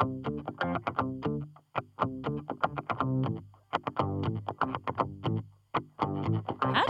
[0.00, 0.06] Hi,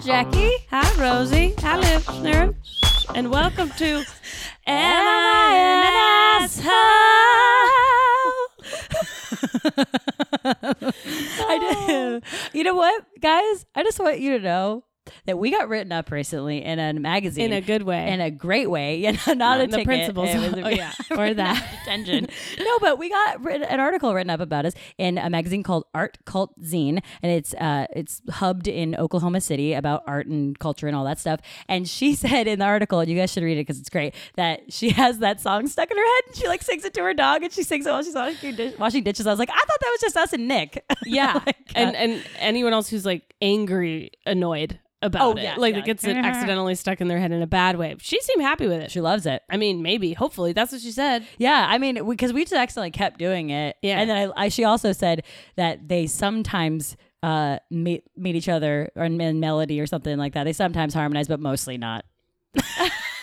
[0.01, 0.53] Jackie.
[0.71, 1.55] Hi, Rosie.
[1.59, 2.55] Hi, listener.
[3.17, 4.05] And welcome to
[4.65, 6.71] Am I an Asshole?
[11.49, 12.23] I did.
[12.55, 13.67] You know what, guys?
[13.75, 14.85] I just want you to know
[15.27, 18.13] that we got written up recently in a magazine In a good way.
[18.13, 18.97] in a great way.
[18.97, 20.15] You know, not Not a in the ticket.
[20.15, 20.93] was a- Oh, yeah.
[21.19, 21.81] Or that.
[21.83, 22.27] attention.
[22.59, 25.85] no, but we got written, an article written up about us in a magazine called
[25.95, 30.87] Art Cult Zine, and it's uh it's hubbed in Oklahoma City about art and culture
[30.87, 31.41] and all that stuff.
[31.69, 34.15] And she said in the article, and you guys should read it because it's great,
[34.37, 37.03] that she has that song stuck in her head, and she like sings it to
[37.03, 39.27] her dog, and she sings it while she's washing, dish- washing dishes.
[39.27, 40.85] I was like, I thought that was just us and Nick.
[41.05, 41.41] yeah.
[41.47, 45.43] Like, and and anyone else who's like angry, annoyed about Oh, it.
[45.43, 45.81] yeah, like yeah.
[45.81, 47.97] it gets it accidentally stuck in their head in a bad way.
[48.01, 48.91] She seemed happy with it.
[48.91, 49.43] she loves it.
[49.49, 50.53] I mean, maybe, hopefully.
[50.53, 51.27] That's what she said.
[51.39, 53.77] Yeah, I mean, because we, just accidentally kept doing it.
[53.83, 53.99] Yeah.
[54.01, 55.25] and then I, I she also said
[55.57, 60.45] that they sometimes uh meet meet each other or in melody or something like that.
[60.45, 62.05] They sometimes harmonize, but mostly not.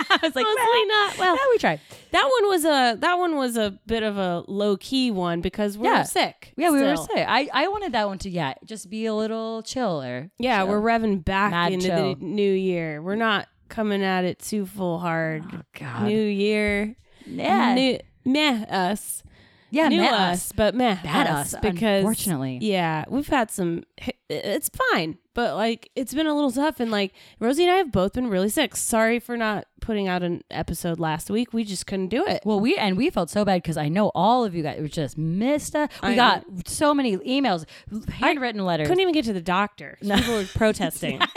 [0.10, 1.18] I was like, Mostly well, not.
[1.18, 1.82] Well, yeah, we tried.
[2.12, 5.78] that one was a that one was a bit of a low key one because
[5.78, 6.04] we're Yeah.
[6.04, 6.54] sick.
[6.58, 7.26] Yeah, we were sick.
[7.28, 10.30] I I wanted that one to yeah, just be a little chiller.
[10.40, 10.68] Yeah, Chill.
[10.70, 12.16] we're revving back Mad into chill.
[12.16, 13.02] the new year.
[13.02, 15.44] We're not coming at it too full hard.
[15.54, 16.04] Oh God.
[16.04, 19.24] New year, yeah, new meh us,
[19.70, 22.60] yeah, new met us, but meh Bad us, us, because unfortunately.
[22.62, 23.84] yeah, we've had some.
[24.30, 27.92] It's fine, but like it's been a little tough, and like Rosie and I have
[27.92, 28.76] both been really sick.
[28.76, 31.54] Sorry for not putting out an episode last week.
[31.54, 32.42] We just couldn't do it.
[32.44, 34.88] Well, we and we felt so bad because I know all of you guys were
[34.88, 35.76] just missed.
[35.76, 35.90] us.
[36.04, 37.66] We I got so many emails,
[38.10, 38.88] handwritten letters.
[38.88, 39.98] Couldn't even get to the doctor.
[40.02, 41.22] People were protesting.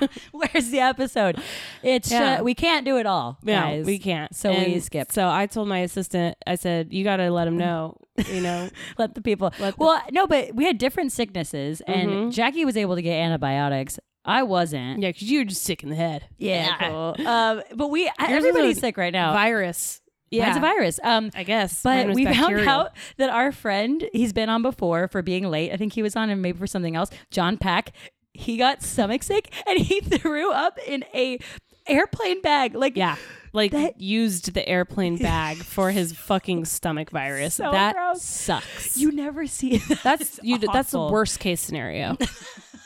[0.32, 1.40] Where's the episode?
[1.82, 2.40] It's Yeah.
[2.40, 3.38] uh, we can't do it all.
[3.42, 3.86] No, guys.
[3.86, 4.34] we can't.
[4.34, 5.12] So we And skipped.
[5.12, 7.96] So I told my assistant, I said, "You got to let him know."
[8.32, 9.52] You know, Let the people.
[9.60, 12.32] Let the- well, no, but we had different sicknesses, and Mhm.
[12.32, 13.98] Jackie was able to get antibiotics.
[14.24, 15.00] I wasn't.
[15.02, 16.26] yeah, because you were just sick in the head.
[16.38, 17.14] Yeah, cool.
[17.26, 19.32] um, but we is everybody's sick right now.
[19.32, 20.00] Virus.
[20.30, 21.00] Yeah, Yeah, it's a virus.
[21.04, 21.82] Um, I guess.
[21.84, 22.68] But we found bacterial.
[22.68, 25.70] out that our friend, he's been on before for being late.
[25.72, 27.10] I think he was on and maybe for something else.
[27.30, 27.92] John Pack,
[28.36, 31.38] he got stomach sick and he threw up in a
[31.86, 32.74] airplane bag.
[32.74, 33.16] Like Yeah,
[33.52, 37.54] like That- used the airplane bag for his fucking stomach virus.
[37.54, 38.22] So that gross.
[38.22, 38.96] sucks.
[38.96, 40.00] you never see that.
[40.02, 40.58] that's you.
[40.58, 42.16] That's the worst case scenario.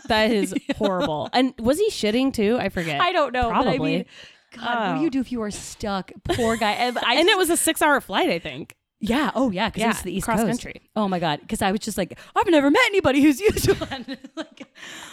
[0.08, 1.28] that is horrible.
[1.32, 2.58] And was he shitting too?
[2.60, 3.00] I forget.
[3.00, 3.48] I don't know.
[3.50, 3.96] But I Probably.
[3.96, 4.04] mean,
[4.56, 5.04] God, what do Oh.
[5.04, 6.10] you do if you are stuck?
[6.24, 6.72] Poor guy.
[6.72, 8.74] And, I and it was a six-hour flight, I think.
[9.00, 9.30] Yeah.
[9.34, 10.48] Oh yeah, because Yeah, it's the East cross Coast.
[10.62, 10.82] country.
[10.94, 11.40] Oh my God.
[11.40, 14.04] Because I was just like, I've never met anybody who's used one.
[14.36, 14.66] like,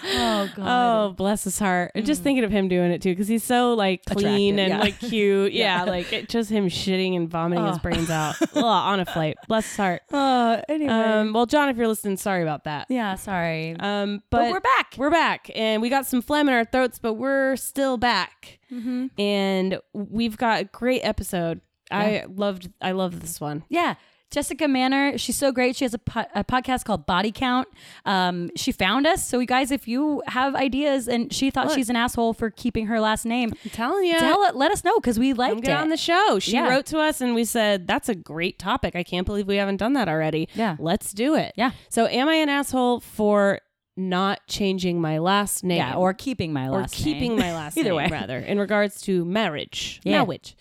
[0.06, 0.66] oh God.
[1.09, 1.92] Oh, bless his heart.
[1.96, 4.70] And Just thinking of him doing it too, because he's so like clean Attractive, and
[4.70, 4.80] yeah.
[4.80, 5.53] like cute.
[5.58, 5.86] Yeah.
[5.86, 7.80] Yeah, like it, just him shitting and vomiting his Oh.
[7.80, 9.38] brains out Ugh, on a flight.
[9.48, 10.02] Bless his heart.
[10.12, 10.92] Uh, anyway.
[10.94, 12.88] Um, well, John, if you're listening, sorry about that.
[12.90, 13.16] yeah.
[13.16, 13.75] Sorry.
[13.80, 14.94] Um, but, but, we're back.
[14.98, 19.08] we're back, and we got some phlegm in our throats, but we're still back, Mm-hmm.
[19.18, 21.62] and we've got a great episode.
[21.92, 23.64] I loved, I love this one.
[23.70, 23.96] Yeah.
[24.30, 25.78] Jessica Manor, she's so great.
[25.78, 27.66] She has a, po- a podcast called Body Count.
[28.06, 29.25] Um, she found us.
[29.25, 31.75] So, you guys, if you have ideas and she thought Look.
[31.78, 34.20] she's an asshole for keeping her last name, I'm telling you.
[34.20, 35.81] tell it, let us know because we liked get it.
[35.81, 36.40] on the show.
[36.40, 36.68] She Yeah.
[36.68, 38.98] wrote to us and we said, That's a great topic.
[38.98, 40.50] I can't believe we haven't done that already.
[40.56, 40.75] Yeah.
[40.78, 41.54] Let's do it.
[41.56, 41.72] Yeah.
[41.88, 43.62] So, am I an asshole for
[43.96, 45.78] not changing my last name?
[45.78, 47.16] yeah, or keeping my or last name.
[47.16, 48.09] Or keeping my last Either name, way.
[48.12, 50.02] rather, in regards to marriage.
[50.04, 50.18] Yeah.
[50.24, 50.58] Marriage.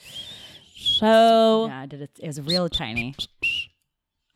[0.99, 2.11] So, Yeah, I did it.
[2.21, 3.15] It was real tiny.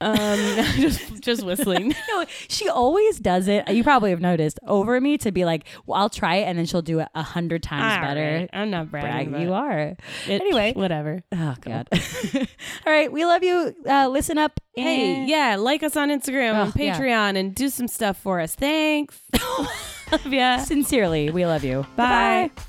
[0.03, 0.17] um,
[0.77, 1.95] just just whistling.
[2.09, 3.69] No, she always does it.
[3.71, 6.65] You probably have noticed over me to be like, well, I'll try it, and then
[6.67, 8.39] she'll do it a hundred times All better.
[8.41, 8.51] right.
[8.53, 9.31] I'm not bragging.
[9.33, 9.79] Brag, you are.
[9.79, 10.73] it- Anyway.
[10.75, 11.23] whatever.
[11.33, 11.89] Oh God.
[12.35, 13.75] All right, we love you.
[13.89, 14.59] Uh, listen up.
[14.75, 16.99] Hey, and- yeah, like us on Instagram Oh, and yeah.
[16.99, 18.55] Patreon and do some stuff for us.
[18.55, 19.21] Thanks.
[20.11, 20.59] love ya.
[20.59, 21.85] Sincerely, we love you.
[21.97, 22.51] Bye.
[22.57, 22.65] All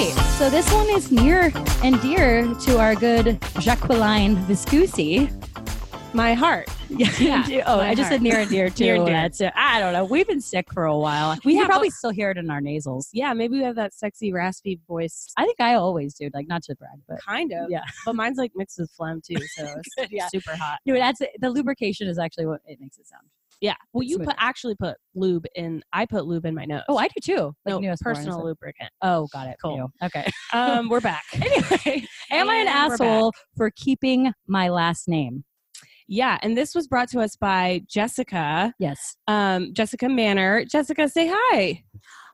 [0.00, 0.14] right.
[0.38, 1.52] So this one is near
[1.82, 5.30] and dear to our good Jacqueline Viscusi.
[6.12, 6.68] My heart.
[6.88, 7.62] Yeah.
[7.66, 8.84] oh, I just said near and dear too.
[8.84, 9.14] Near and dear.
[9.14, 9.52] That's it.
[9.54, 10.04] I don't know.
[10.04, 11.38] We've been sick for a while.
[11.44, 13.08] We have probably still hear it in our nasals.
[13.12, 15.32] Yeah, maybe we have that sexy, raspy voice.
[15.36, 16.28] I think I always do.
[16.34, 17.70] Like not to brag, but Kind of.
[17.70, 17.84] Yeah.
[18.04, 19.68] But mine's like mixed with phlegm too, so
[19.98, 20.26] it's Yeah.
[20.28, 20.78] super hot.
[20.84, 21.30] no, that's it.
[21.38, 23.26] the lubrication is actually what it makes it sound.
[23.60, 23.74] Yeah.
[23.92, 25.82] Well, you put actually put lube in.
[25.92, 26.82] I put lube in my nose.
[26.88, 27.54] Oh, I do too.
[27.66, 28.90] Like no personal lubricant.
[29.02, 29.56] Oh, got it.
[29.62, 29.92] Cool.
[30.02, 30.26] Okay.
[30.52, 31.24] Um, we're back.
[31.34, 35.44] anyway, am I an And asshole for keeping my last name?
[36.08, 39.16] Yeah, and this was brought to us by Jessica, Yes.
[39.28, 40.64] um, Jessica Manor.
[40.64, 41.84] Jessica, say hi.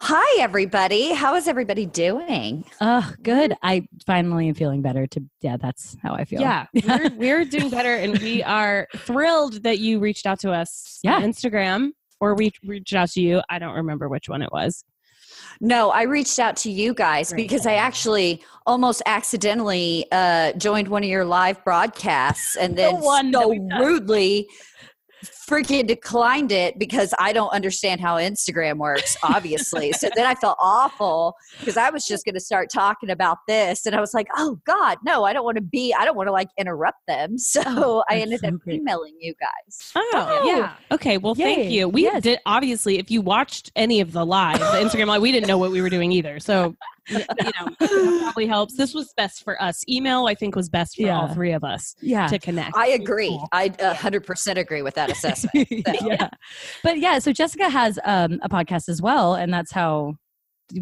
[0.02, 1.12] Hi, everybody.
[1.14, 2.64] How is everybody doing?
[2.80, 3.54] Oh, good.
[3.62, 5.06] I finally am feeling better.
[5.06, 6.40] To yeah, that's how I feel.
[6.40, 11.00] Yeah, we're, we're doing better, and we are thrilled that you reached out to us
[11.02, 11.16] Yeah.
[11.16, 11.90] on Instagram,
[12.20, 13.40] or we reached out to you.
[13.48, 14.84] I don't remember which one it was.
[15.60, 17.48] No, I reached out to you guys Great.
[17.48, 23.30] because I actually almost accidentally uh, joined one of your live broadcasts and then one
[23.30, 24.46] that so rudely
[25.24, 29.92] freaking declined it because I don't understand how Instagram works, obviously.
[29.92, 33.86] so then I felt awful because I was just going to start talking about this.
[33.86, 36.26] And I was like, oh God, no, I don't want to be, I don't want
[36.28, 37.36] to like interrupt them.
[37.46, 38.80] So Oh, I ended so up great.
[38.80, 39.92] emailing you guys.
[39.94, 40.46] Oh, Oh.
[40.46, 40.74] yeah.
[40.92, 41.16] Okay.
[41.16, 41.44] Well, Yay.
[41.54, 41.88] thank you.
[41.88, 42.22] We Yes.
[42.22, 42.98] did obviously.
[42.98, 45.80] If you watched any of the live, the Instagram live, we didn't know what we
[45.80, 46.38] were doing either.
[46.40, 46.76] So,
[47.10, 48.76] you know, probably helps.
[48.76, 49.82] This was best for us.
[49.88, 52.26] Email, I think, was best for all three of us Yeah.
[52.28, 52.76] to connect.
[52.76, 53.28] I agree.
[53.28, 53.48] Cool.
[53.52, 55.68] I 100% agree with that assessment.
[55.68, 56.06] So.
[56.06, 56.28] yeah.
[56.82, 60.14] But yeah, so Jessica has um, a podcast as well, and that's how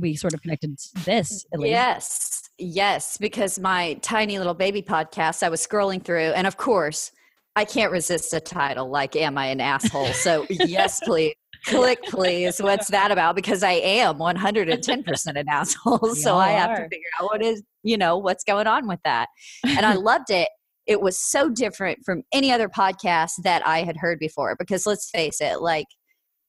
[0.00, 1.44] we sort of connected this.
[1.52, 1.70] At least.
[1.70, 7.12] Yes, yes, because my tiny little baby podcast, I was scrolling through, and of course,
[7.56, 11.34] I can't resist a title like "Am I an asshole?" So yes, please
[11.64, 12.60] click, please.
[12.60, 13.36] What's that about?
[13.36, 17.08] Because I am one hundred and ten percent an asshole, so I have to figure
[17.20, 19.28] out what is you know what's going on with that.
[19.64, 20.48] And I loved it.
[20.86, 24.54] It was so different from any other podcast that I had heard before.
[24.58, 25.86] Because let's face it, like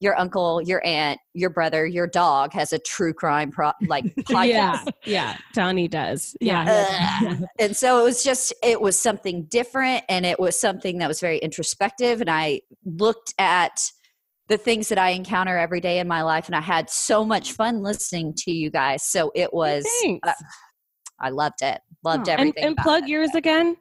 [0.01, 4.45] your uncle, your aunt, your brother, your dog has a true crime pro- like podcast.
[4.45, 5.37] yeah, yeah.
[5.53, 6.35] Donnie does.
[6.41, 7.17] Yeah.
[7.21, 7.43] Ugh.
[7.59, 11.19] and so it was just it was something different and it was something that was
[11.19, 13.91] very introspective and i looked at
[14.47, 17.53] the things that i encounter every day in my life and i had so much
[17.53, 19.85] fun listening to you guys so it was
[20.23, 20.33] uh,
[21.19, 23.75] i loved it loved Oh, and, everything and about plug yours again.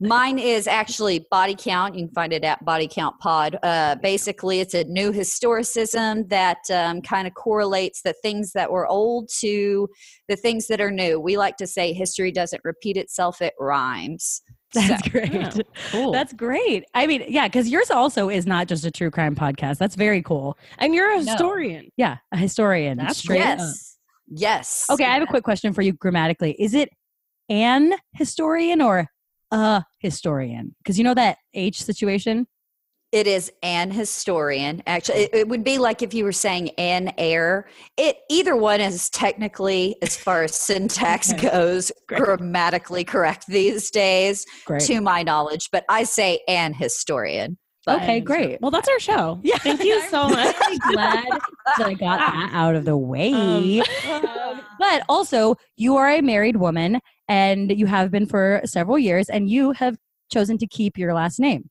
[0.00, 1.94] Mine is actually Body Count.
[1.94, 3.56] You can find it at Body Count Pod.
[3.62, 8.86] Uh, basically, it's a new historicism that um, kind of correlates the things that were
[8.86, 9.88] old to
[10.28, 11.20] the things that are new.
[11.20, 14.42] We like to say history doesn't repeat itself, it rhymes.
[14.88, 15.34] That's So- great.
[15.34, 15.60] Oh,
[15.90, 16.12] cool.
[16.12, 16.84] That's great.
[16.94, 19.78] I mean, yeah, because yours also is not just a true crime podcast.
[19.78, 20.56] That's very cool.
[20.78, 21.30] and you're a No.
[21.32, 21.90] historian.
[21.96, 22.98] Yeah, a historian.
[22.98, 23.58] That's straight up.
[23.58, 23.98] yes.
[24.34, 24.86] Yes.
[24.90, 26.52] Okay, I have a quick question for you grammatically.
[26.58, 26.88] Is it
[27.50, 29.08] an historian or
[29.50, 30.74] a historian?
[30.78, 32.46] Because you know that H situation?
[33.12, 34.82] It is an historian.
[34.86, 37.68] Actually, it, it would be like if you were saying an heir.
[37.98, 41.50] It either one is technically, as far as syntax Okay.
[41.50, 42.22] goes, Great.
[42.22, 44.80] grammatically correct these days, Great.
[44.86, 45.68] to my knowledge.
[45.70, 47.58] But I say an historian.
[47.84, 48.60] But Okay, great.
[48.62, 49.40] Well, that's our show.
[49.44, 49.58] Yeah.
[49.58, 50.54] Thank you so much.
[50.58, 51.24] I'm really glad
[51.76, 53.80] that I got that out of the way.
[53.80, 56.98] Um, but also, you are a married woman
[57.28, 59.98] and you have been for several years and you have
[60.32, 61.68] chosen to keep your last name.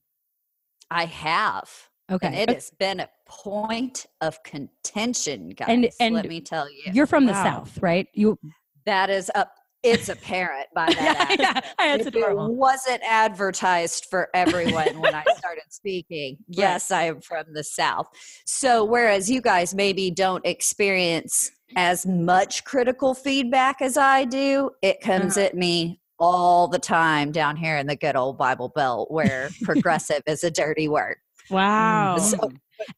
[0.92, 1.70] I have.
[2.10, 2.26] Okay.
[2.26, 5.68] And it has been a point of contention, guys.
[5.68, 6.92] And- and let me tell you.
[6.92, 8.06] You're from the South, right?
[8.14, 8.38] You
[8.84, 9.52] That is up.
[9.84, 11.26] It's apparent by that.
[11.30, 11.48] Yeah, yeah.
[11.56, 11.74] accent.
[11.78, 12.46] That's If adorable.
[12.46, 16.36] It wasn't advertised for everyone when I started speaking.
[16.48, 18.06] Yes, I am from the South.
[18.46, 25.00] So, whereas you guys maybe don't experience as much critical feedback as I do, it
[25.00, 25.46] comes Uh-huh.
[25.46, 30.22] at me all the time down here in the good old Bible Belt where progressive
[30.26, 31.16] is a dirty word.
[31.50, 32.16] wow.
[32.18, 32.38] So,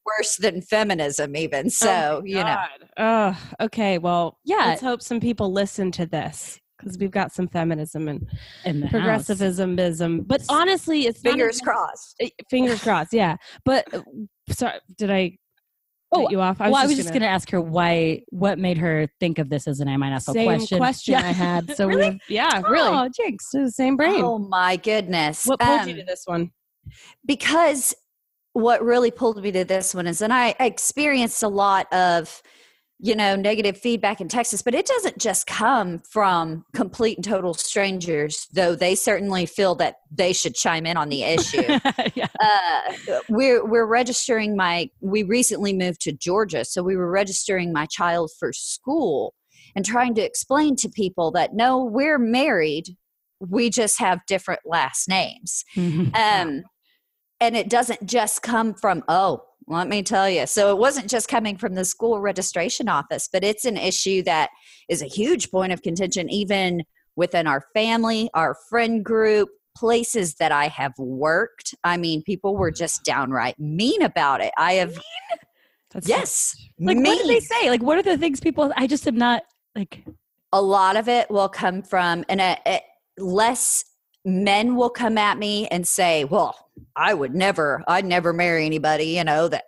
[0.05, 1.69] worse than feminism, even.
[1.71, 2.57] So, you know.
[2.99, 3.99] Oh, okay.
[3.99, 4.67] Well, Yeah.
[4.67, 8.27] Let's hope some people listen to this because we've got some feminism and
[8.85, 9.27] house.
[10.27, 12.17] But honestly, it's Fingers crossed.
[12.21, 13.13] eh, Fingers crossed.
[13.13, 13.37] Yeah.
[13.65, 14.03] But uh,
[14.51, 15.39] sorry, did I?
[16.15, 16.59] Oh, you off?
[16.61, 19.67] well, I was just going to ask her why, what made her think of this
[19.67, 20.79] as an I might ask a same question.
[20.79, 21.21] question, Yeah.
[21.21, 21.71] I had.
[21.77, 22.11] So Really?
[22.29, 23.51] we, yeah, really, Oh, jinx.
[23.51, 24.23] so the same brain.
[24.23, 25.45] Oh, my goodness.
[25.47, 26.51] what pulled you Um, to this one?
[27.27, 27.95] because
[28.53, 32.43] what really pulled me to this one is and I experienced a lot of
[33.01, 37.53] you know negative feedback in Texas but it doesn't just come from complete and total
[37.55, 41.63] strangers though they certainly feel that they should chime in on the issue.
[42.15, 42.29] Yeah.
[42.41, 47.87] uh, we're we're registering my we recently moved to Georgia so we were registering my
[47.87, 49.35] child for school
[49.75, 52.97] and trying to explain to people that no we're married
[53.41, 55.65] we just have different last names.
[55.77, 56.63] Um,
[57.41, 60.47] and it doesn't just come from, oh, let me tell you.
[60.47, 64.51] So it wasn't just coming from the school registration office, but it's an issue that
[64.89, 66.83] is a huge point of contention, even
[67.17, 71.75] within our family, our friend group, places that I have worked.
[71.83, 72.77] I mean, people were mm.
[72.77, 74.53] just downright mean about it.
[74.57, 74.97] I have,
[75.91, 77.71] That's yes, like, what did they say?
[77.71, 79.43] Like, what are the things people, I just am not,
[79.75, 80.05] like,
[80.53, 82.81] a lot of it will come from and a, a
[83.19, 83.85] less
[84.25, 86.57] men will come at me and say, "Well,
[86.97, 89.65] I would never, I'd never marry anybody, you know, that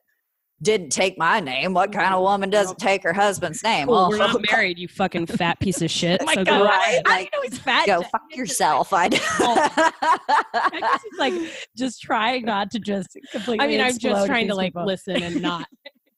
[0.63, 1.75] didn't take my name.
[1.75, 2.23] What kind of mm-hmm.
[2.23, 5.83] woman doesn't take her husband's name?" Well, Well, we're not married, you fucking fat piece
[5.83, 6.21] of shit.
[6.23, 6.59] Oh my So God.
[6.59, 7.87] go right, I like, know he's fat.
[7.87, 8.93] go fuck yourself.
[8.93, 11.35] I I guess he's like
[11.77, 13.65] just trying not to just completely.
[13.65, 14.87] I mean, I'm just trying to like people.
[14.87, 15.67] listen and not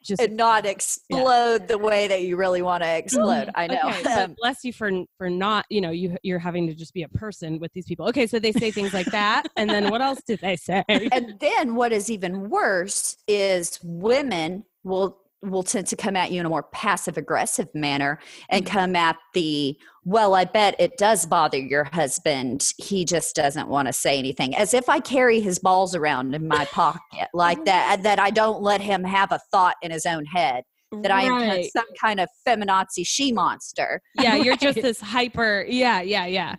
[0.08, 3.48] just and not explode the way that you really want to explode.
[3.48, 3.60] Mm-hmm.
[3.60, 3.80] I know.
[3.84, 7.02] Okay, so bless you for for not, you know, you you're having to just be
[7.02, 8.08] a person with these people.
[8.08, 10.82] Okay, so they say things like that, and then what else did they say?
[10.88, 16.40] and then what is even worse is women will will tend to come at you
[16.40, 18.18] in a more passive aggressive manner
[18.50, 18.72] and Mm-hmm.
[18.76, 23.86] come at the well i bet it does bother your husband he just doesn't want
[23.86, 28.02] to say anything as if i carry his balls around in my pocket like that
[28.02, 30.64] that i don't let him have a thought in his own head
[31.02, 35.64] that i am some kind of feminazi she monster yeah, you're just this hyper.
[35.68, 36.56] Yeah, yeah, yeah.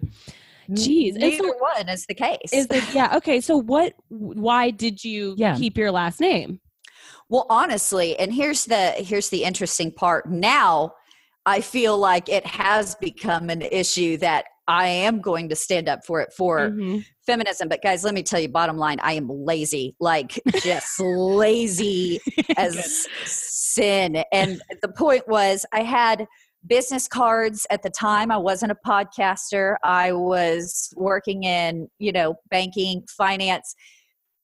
[0.72, 2.94] Jeez, neither so- one is the case Is it?
[2.94, 3.18] Yeah.
[3.18, 3.42] Okay.
[3.42, 3.94] So what?
[4.10, 5.58] Why did you Yeah.
[5.58, 6.60] keep your last name?
[7.30, 10.30] Well, honestly, and here's the here's the interesting part.
[10.30, 10.94] Now,
[11.46, 16.06] I feel like it has become an issue that I am going to stand up
[16.06, 17.06] for it for Mhm.
[17.26, 17.70] feminism.
[17.70, 22.20] But guys, let me tell you, bottom line, I am lazy, like just lazy
[22.58, 24.24] as sin.
[24.32, 26.28] And the point was, I had
[26.68, 28.32] business cards at the time.
[28.32, 29.76] I wasn't a podcaster.
[29.84, 33.76] I was working in, you know, banking, finance.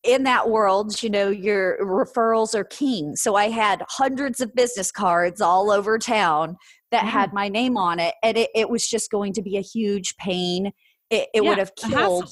[0.05, 3.15] In that world, you know, your referrals are king.
[3.15, 6.57] So I had hundreds of business cards all over town
[6.91, 7.11] that Yeah.
[7.11, 8.13] had my name on it.
[8.23, 10.71] And it, it was just going to be a huge pain.
[11.09, 12.29] It, it Yeah, would have killed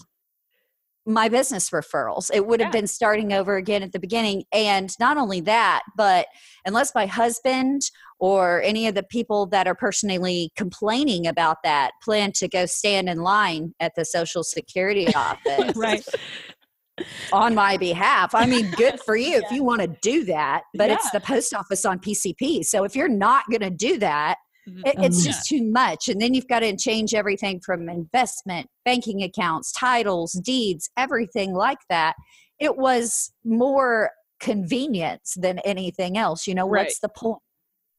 [1.05, 2.31] my business referrals.
[2.33, 4.43] It would have been starting over again at the beginning.
[4.53, 6.27] And not only that, but
[6.65, 7.81] unless my husband
[8.19, 13.09] or any of the people that are personally complaining about that plan to go stand
[13.09, 16.03] in line at the Social Security office Right.
[17.31, 18.35] On my behalf.
[18.35, 21.53] I mean, good for you if you want to do that, but it's the post
[21.53, 22.63] office on PCP.
[22.65, 24.85] So if you're not going to do that, mm-hmm.
[24.85, 25.31] it, Oh, it's yeah.
[25.31, 25.57] just mm.
[25.57, 26.07] too much.
[26.07, 31.79] And then you've got to change everything from investment, banking accounts, titles, deeds, everything like
[31.89, 32.13] that.
[32.59, 36.47] It was more convenience than anything else.
[36.47, 36.85] You know, Right.
[36.85, 37.39] what's the point?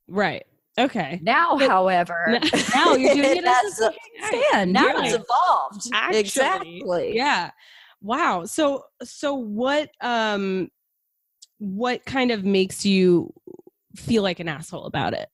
[0.09, 0.45] Right.
[0.79, 1.21] Okay.
[1.23, 2.39] Now, But- however,
[2.75, 3.93] now you're doing it as has a
[4.27, 4.73] stand.
[4.73, 5.91] Now now it's it's evolved.
[5.93, 7.13] Actually, exactly.
[7.17, 7.51] Yeah.
[8.05, 8.45] Wow.
[8.45, 10.69] So so what um
[11.57, 13.33] what kind of makes you
[13.97, 15.31] feel like an asshole about it?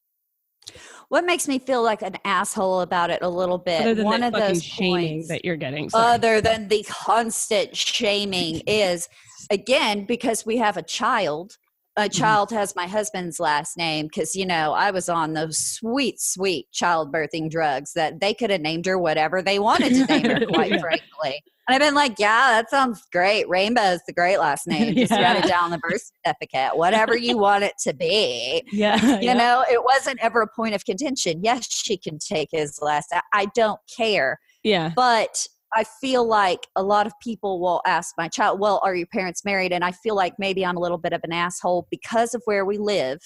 [1.08, 3.98] What makes me feel like an asshole about it a little bit?
[4.04, 5.90] One of those shaming points, that you're getting.
[5.90, 6.14] Sorry.
[6.14, 9.08] other than the constant shaming is
[9.50, 11.56] again because we have a child
[11.96, 12.10] a Mm-hmm.
[12.18, 16.66] child has my husband's last name because you know i was on those sweet sweet
[16.72, 20.70] childbirthing drugs that they could have named her whatever they wanted to name her quite
[20.70, 20.78] Yeah.
[20.80, 24.94] frankly and i've been like yeah that sounds great rainbow is the great last name
[24.94, 25.34] just Yeah.
[25.34, 29.18] write it down on the birth certificate whatever you want it to be yeah.
[29.20, 33.12] you know it wasn't ever a point of contention yes she can take his last
[33.32, 34.92] i don't care yeah.
[34.94, 39.06] but I feel like a lot of people will ask my child, Well, are your
[39.06, 39.72] parents married?
[39.72, 42.64] And I feel like maybe I'm a little bit of an asshole because of where
[42.64, 43.20] we live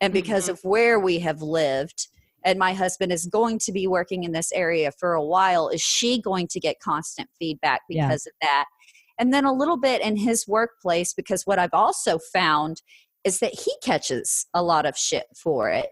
[0.00, 0.50] and because Mhm.
[0.50, 2.08] of where we have lived.
[2.42, 5.68] And my husband is going to be working in this area for a while.
[5.68, 8.06] Is she going to get constant feedback Yeah.
[8.08, 8.64] because of that?
[9.18, 12.80] And then a little bit in his workplace, because what I've also found
[13.22, 15.90] is that he catches a lot of shit for it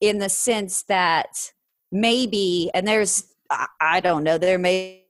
[0.00, 1.50] in the sense that
[1.90, 3.24] maybe, and there's,
[3.80, 5.02] I, don't know, there may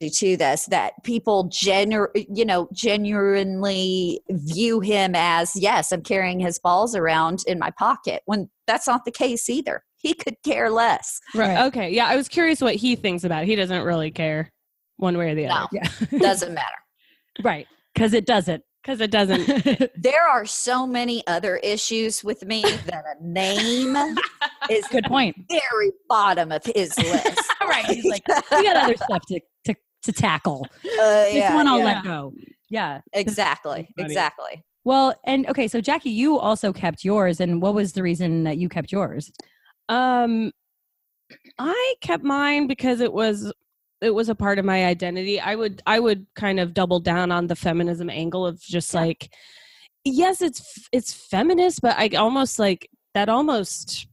[0.00, 6.58] to this that people genu- you know genuinely view him as yes i'm carrying his
[6.58, 11.18] balls around in my pocket when that's not the case either he could care less
[11.34, 11.66] Right.
[11.66, 11.90] Okay.
[11.90, 12.06] Yeah.
[12.06, 13.46] I was curious what he thinks about it.
[13.46, 14.52] He doesn't really care
[14.96, 15.68] one way or the no other.
[15.72, 16.18] Yeah.
[16.20, 16.76] doesn't matter
[17.42, 17.66] right.
[17.94, 18.62] Because it doesn't.
[18.84, 19.90] Because it doesn't.
[20.00, 23.96] there are so many other issues with me that a name
[24.70, 25.36] is Good point.
[25.50, 27.84] very bottom of his list right.
[27.86, 29.40] He's like, we got other stuff to
[30.02, 30.66] to, to tackle.
[30.84, 31.84] uh, This yeah, one I'll yeah.
[31.84, 32.32] let go.
[32.70, 33.00] Yeah.
[33.14, 38.02] exactly exactly Well, and okay, so Jackie, you also kept yours, and what was the
[38.02, 39.30] reason that you kept yours?
[39.88, 40.52] Um,
[41.58, 43.52] I kept mine because it was
[44.00, 45.40] it was a part of my identity.
[45.40, 49.00] I would I would kind of double down on the feminism angle of just Yeah.
[49.00, 49.32] like,
[50.04, 54.07] yes, it's it's feminist, but I almost like that almost.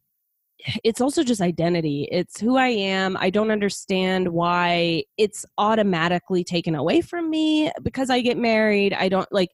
[0.83, 2.07] It's also just identity.
[2.11, 3.17] It's who I am.
[3.17, 8.93] I don't understand why it's automatically taken away from me because I get married.
[8.93, 9.49] I don't like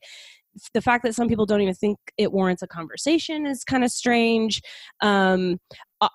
[0.73, 3.91] the fact that some people don't even think it warrants a conversation is kind of
[3.91, 4.61] strange.
[5.01, 5.59] Um,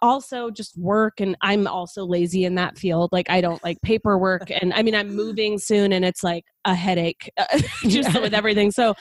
[0.03, 4.51] also just work and i'm also lazy in that field like i don't like paperwork
[4.51, 7.31] and i mean i'm moving soon and it's like a headache
[7.83, 8.21] just Yeah.
[8.21, 8.95] with everything so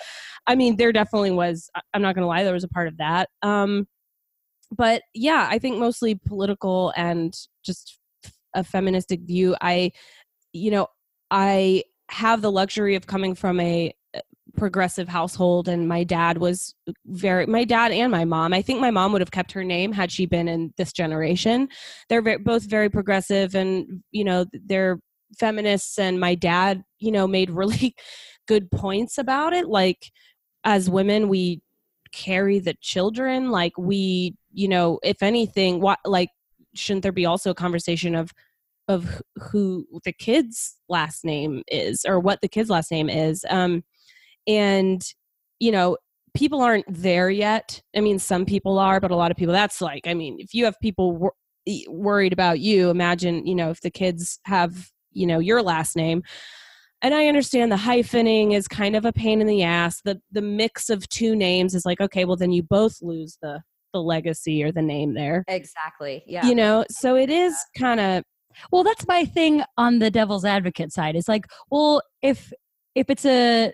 [0.48, 3.30] i mean there definitely was i'm not gonna lie there was a part of that
[3.42, 3.88] um
[4.76, 8.00] but yeah i think mostly political and just
[8.56, 9.56] a feministic view.
[9.62, 9.92] I
[10.54, 10.88] you know
[11.32, 14.20] i have the luxury of coming from a uh,
[14.56, 16.76] progressive household and my dad was
[17.08, 18.54] very my dad and my mom.
[18.54, 21.68] I think my mom would have kept her name had she been in this generation.
[22.10, 25.00] They're ve- both very progressive and you know they're
[25.38, 27.96] feminists and my dad you know made really
[28.48, 29.68] good points about it.
[29.68, 30.12] Like
[30.64, 31.62] as women we
[32.16, 33.52] carry the children.
[33.52, 36.30] Like we you know if anything what like
[36.74, 38.34] shouldn't there be also a conversation of
[38.88, 39.22] of
[39.52, 43.46] who the kid's last name is or what the kid's last name is?
[43.50, 43.84] Um
[44.48, 45.04] and
[45.60, 45.98] you know
[46.36, 47.82] people aren't there yet.
[47.96, 50.54] I mean some people are but a lot of people that's like i mean if
[50.54, 51.36] you have people wor-
[51.88, 56.24] worried about you imagine you know if the kids have you know your last name.
[57.02, 60.02] And i understand the hyphening is kind of a pain in the ass.
[60.02, 63.62] The the mix of two names is like okay well then you both lose the
[63.96, 66.24] the legacy or the name there Exactly.
[66.28, 66.46] Yeah.
[66.46, 68.24] you know so it is kind of
[68.72, 71.16] Well, that's my thing on the devil's advocate side.
[71.18, 72.54] Is like, well, if
[72.96, 73.74] if it's a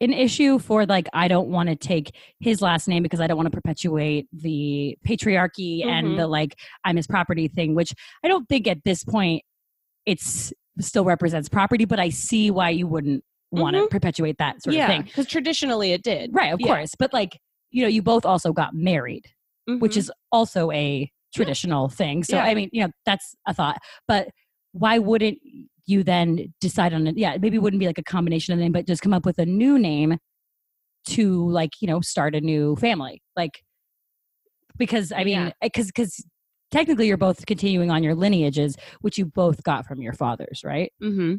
[0.00, 3.36] an issue for like I don't want to take his last name because I don't
[3.36, 5.86] want to perpetuate the patriarchy Mhm.
[5.94, 6.52] and the like
[6.84, 7.92] I'm his property thing, which
[8.24, 9.42] I don't think at this point
[10.06, 14.74] it's still represents property, but I see why you wouldn't want to perpetuate that sort
[14.76, 15.02] of thing.
[15.02, 16.66] because traditionally it did Right, of Yeah.
[16.66, 16.90] course.
[16.98, 17.38] But like,
[17.70, 19.24] you know, you both also got married
[19.66, 19.96] which Mhm.
[19.98, 22.24] is also a traditional thing.
[22.24, 22.44] So Yeah.
[22.44, 23.78] I mean, you know, that's a thought.
[24.08, 24.28] But
[24.72, 25.38] why wouldn't
[25.86, 27.16] you then decide on it?
[27.18, 29.38] Yeah, maybe it wouldn't be like a combination of name, but just come up with
[29.38, 30.18] a new name
[31.08, 33.22] to like, you know, start a new family.
[33.36, 33.62] Like
[34.78, 35.50] because I mean, Yeah.
[35.62, 36.24] because because
[36.70, 40.92] technically you're both continuing on your lineages, which you both got from your fathers, right?
[41.02, 41.34] Mm-hmm.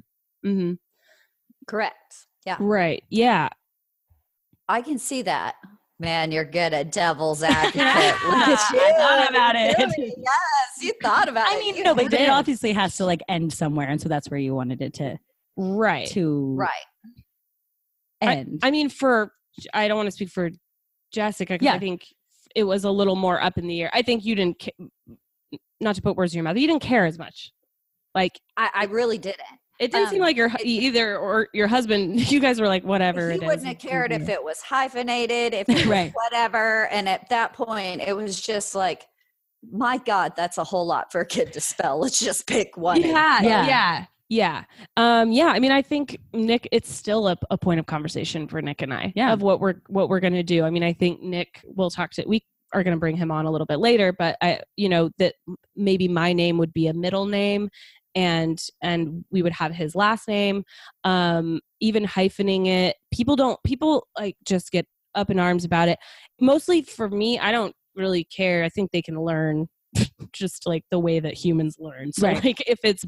[0.47, 0.73] Mm-hmm.
[1.67, 2.27] Correct.
[2.45, 2.57] Yeah.
[2.59, 3.03] Right.
[3.09, 3.49] Yeah.
[4.69, 5.55] I can see that.
[5.99, 7.75] Man, you're good at devil's advocate.
[7.75, 8.79] Look you.
[8.79, 9.77] I thought about it.
[9.77, 10.13] Really?
[10.17, 11.55] Yes, you thought about it.
[11.55, 14.29] I mean, You no, but it obviously has to like end somewhere, and so that's
[14.29, 15.17] where you wanted it to
[15.55, 16.07] Right.
[16.09, 16.71] to right.
[18.21, 18.59] end.
[18.61, 19.31] I mean, for
[19.73, 20.51] I don't want to speak for
[21.11, 21.57] Jessica.
[21.59, 21.73] Yeah.
[21.73, 22.05] I think
[22.55, 23.89] it was a little more up in the air.
[23.93, 27.05] I think you didn't, ca- not to put words in your mouth, you didn't care
[27.05, 27.51] as much.
[28.13, 29.41] Like I, I really didn't.
[29.79, 32.19] It didn't seem Um, like your it- either or your husband.
[32.31, 33.29] You guys were like whatever.
[33.29, 33.47] he it is.
[33.47, 36.87] wouldn't have cared if it was hyphenated, if it was whatever.
[36.87, 39.05] And at that point, it was just like,
[39.71, 41.99] my God, that's a whole lot for a kid to spell.
[42.01, 42.97] Let's just pick one.
[42.97, 43.65] and Yeah, Yeah.
[43.67, 44.63] yeah, yeah,
[44.97, 45.47] Um, yeah.
[45.47, 48.93] I mean, I think Nick, it's still a, a point of conversation for Nick and
[48.93, 49.13] I.
[49.15, 49.31] Yeah.
[49.33, 50.63] of what we're what we're gonna do.
[50.63, 52.23] I mean, I think Nick will talk to.
[52.27, 55.35] We are gonna bring him on a little bit later, but I, you know, that
[55.77, 57.69] maybe my name would be a middle name.
[58.17, 60.63] And and we would have his last name,
[61.03, 62.95] um, even hyphening it.
[63.13, 63.59] People don't.
[63.63, 65.99] People like just get up in arms about it.
[66.41, 68.63] Mostly for me, I don't really care.
[68.63, 69.67] I think they can learn
[70.33, 72.11] just like the way that humans learn.
[72.11, 72.43] So Right.
[72.43, 73.05] like if it's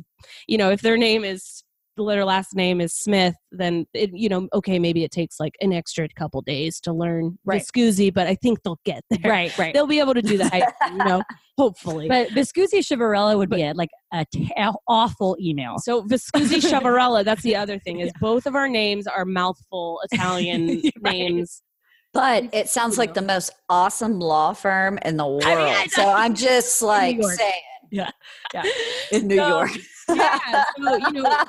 [0.47, 1.63] you know, if their name is
[2.05, 5.73] their last name is Smith, then it, you know, okay, maybe it takes like an
[5.73, 7.61] extra couple days to learn Right.
[7.61, 9.31] Viscusi, but I think they'll get there.
[9.31, 9.73] right, right.
[9.73, 11.23] They'll be able to do that, you know,
[11.57, 12.07] hopefully.
[12.07, 14.51] But Viscusi Chivarella would be a, like a t-
[14.87, 15.75] awful email.
[15.79, 20.81] so Viscusi Chavarella, that's the other thing is both of our names are mouthful Italian
[21.01, 21.13] Right.
[21.13, 21.61] names.
[22.11, 25.43] But it sounds like the most awesome law firm in the world.
[25.45, 26.09] I so.
[26.09, 28.09] I'm just like saying Yeah,
[28.51, 28.63] yeah.
[29.11, 29.69] in New So, York.
[30.15, 31.43] Yeah, so you know,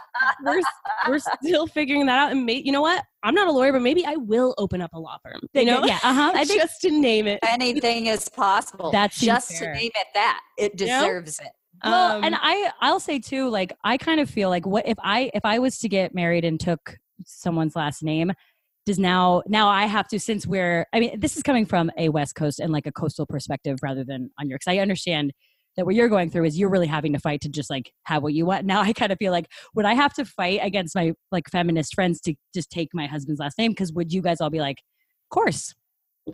[0.45, 0.61] we're
[1.09, 2.33] we're still figuring that out.
[2.33, 3.05] And may, you know what?
[3.23, 5.41] I'm not a lawyer, but maybe I will open up a law firm.
[5.53, 6.33] You know, yeah, uh-huh.
[6.37, 7.39] I think just to name it.
[7.47, 8.91] Anything is possible.
[8.91, 9.73] That's just fair.
[9.73, 10.41] to name it that.
[10.59, 11.01] It You know?
[11.01, 11.49] deserves it.
[11.85, 14.97] well, Um, and I I'll say too, like I kind of feel like what if
[15.03, 16.97] I if I was to get married and took
[17.27, 18.33] someone's last name,
[18.87, 22.09] does now now I have to since we're I mean this is coming from a
[22.09, 25.33] West Coast and like a coastal perspective rather than on your because I understand
[25.81, 28.23] that what you're going through is you're really having to fight to just like have
[28.23, 28.67] what you want.
[28.67, 31.95] Now I kind of feel like would I have to fight against my like feminist
[31.95, 33.71] friends to just take my husband's last name?
[33.71, 35.75] Because would you guys all be like, of course,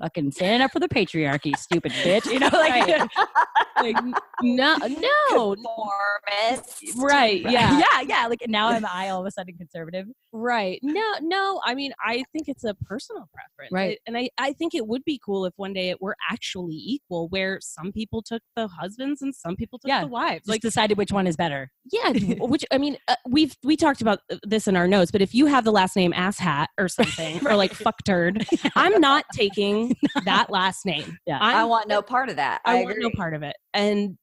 [0.00, 3.08] fucking standing up for the patriarchy, stupid bitch, you know, like, Right.
[3.80, 3.96] like
[4.42, 6.82] no, no, Conformist.
[6.98, 8.26] right, yeah, yeah, yeah.
[8.26, 10.06] Like now am I all of a sudden conservative?
[10.32, 10.78] right.
[10.82, 11.60] No, no.
[11.64, 13.98] I mean, I think it's a personal preference, Right.
[14.06, 17.28] And I, I think it would be cool if one day it were actually equal,
[17.28, 20.46] where some people took the husbands and some people took Yeah, the wives.
[20.46, 21.70] Like, decided which one is better.
[21.90, 25.34] yeah, which I mean, uh, we've we talked about this in our notes, but if
[25.34, 29.96] you have the last name asshat or something, or like fuck turd, I'm not taking
[30.24, 31.18] that last name.
[31.26, 31.38] Yeah.
[31.40, 32.60] I I'm, want no part of that.
[32.64, 33.56] I, I want no part of it.
[33.76, 34.16] And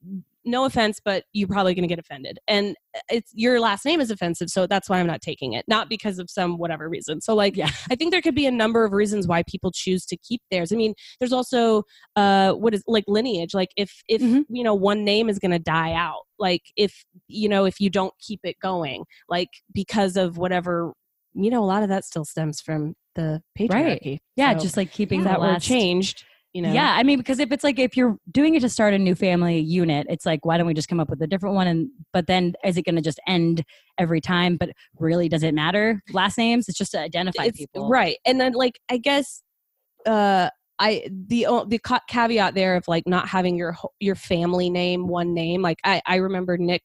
[0.46, 2.38] no offense, but you're probably going to get offended.
[2.50, 5.64] And uh, it's your last name is offensive, so that's why I'm not taking it,
[5.70, 7.22] not because of some whatever reason.
[7.22, 7.70] So like, Yeah.
[7.90, 10.74] I think there could be a number of reasons why people choose to keep theirs.
[10.74, 11.84] I mean, there's also
[12.18, 13.54] uh, what is like lineage.
[13.54, 14.44] Like if if Mhm.
[14.50, 17.90] you know one name is going to die out, like if you know if you
[17.90, 20.92] don't keep it going, like because of whatever,
[21.34, 24.18] you know, a lot of that still stems from the patriarchy.
[24.36, 26.26] Yeah, So just like keeping if that last changed.
[26.54, 28.94] You know, Yeah, I mean, because if it's like if you're doing it to start
[28.94, 31.56] a new family unit, it's like why don't we just come up with a different
[31.56, 31.68] one?
[31.68, 33.64] And but then is it going to just end
[33.98, 34.58] every time?
[34.58, 36.02] But really, does it matter?
[36.12, 36.70] Last names?
[36.70, 39.42] It's just to identify it's people, right and then like i guess
[40.06, 45.34] uh i the the caveat there of like not having your your family name one
[45.34, 46.84] name like i i remember nick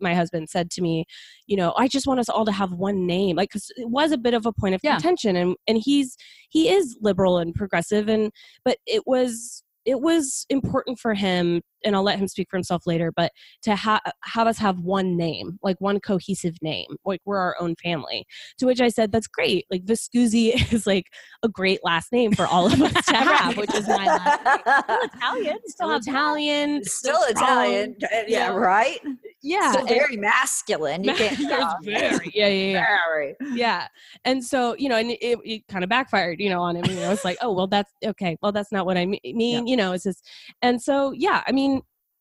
[0.00, 1.04] my husband said to me
[1.46, 4.12] you know i just want us all to have one name Like, cause it was
[4.12, 4.94] a bit of a point of Yeah.
[4.94, 6.16] contention and and he's
[6.50, 8.30] he is liberal and progressive and
[8.64, 12.86] but it was it was important for him and i'll let him speak for himself
[12.86, 17.38] later but to ha- have us have one name like one cohesive name like we're
[17.38, 18.24] our own family
[18.58, 19.64] to which I said, "That's great.
[19.70, 21.06] Like Viscusi is like
[21.42, 24.58] a great last name for all of us to have, which is my last name.
[24.86, 27.22] Still Italian, still Italian, Still.
[27.28, 27.96] Italian.
[28.02, 28.48] Uh, Yeah, Yeah.
[28.50, 29.00] right?
[29.42, 31.04] Yeah, Still and- very masculine.
[31.04, 31.38] You can't
[31.84, 33.36] very, yeah, yeah, yeah, Very.
[33.52, 33.86] yeah.
[34.24, 36.84] And so you know, and it, it kind of backfired, you know, on him.
[36.86, 38.36] You know, it's like, oh well, that's okay.
[38.42, 39.66] Well, that's not what I me- mean.
[39.66, 40.24] You know, it's just,
[40.62, 41.67] and so yeah, I mean,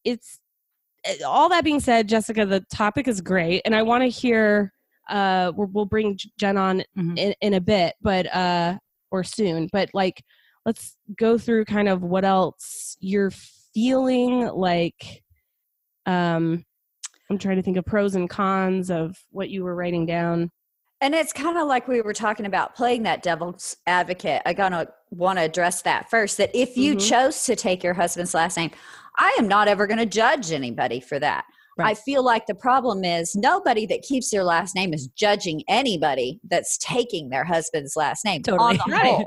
[0.08, 0.40] it's
[1.06, 4.74] eh, all that being said, Jessica, the topic is great, and I want to hear.
[5.10, 7.18] Uh, we'll, we'll bring Jen on Mhm.
[7.18, 8.78] in, in a bit, but uh,
[9.10, 9.70] or soon.
[9.72, 10.22] But like,
[10.66, 13.32] let's go through kind of what else you're
[13.74, 15.24] feeling like.
[16.06, 16.66] Um,
[17.30, 20.52] I'm trying to think of pros and cons of what you were writing down.
[21.00, 24.42] And it's kind of like we were talking about playing that devil's advocate.
[24.46, 26.38] I gonna want to address that first.
[26.38, 27.08] That if you Mhm.
[27.10, 28.72] chose to take your husband's last name,
[29.18, 31.46] I am not ever going to judge anybody for that.
[31.80, 36.40] I feel like the problem is nobody that keeps their last name is judging anybody
[36.50, 38.42] that's taking their husband's last name.
[38.42, 38.80] Totally.
[38.80, 39.06] On the Right.
[39.06, 39.26] whole,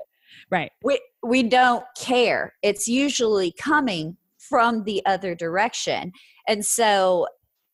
[0.50, 0.72] right?
[0.82, 2.54] we we don't care.
[2.62, 6.12] It's usually coming from the other direction,
[6.48, 7.28] and so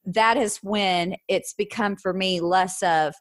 [0.04, 3.14] that is when it's become for me less of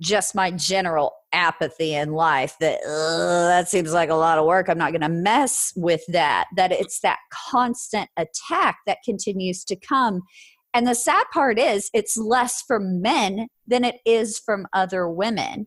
[0.00, 4.78] just my general apathy in life that that seems like a lot of work i'm
[4.78, 7.18] not going to mess with that that it's that
[7.50, 10.22] constant attack that continues to come
[10.72, 15.66] and the sad part is it's less from men than it is from other women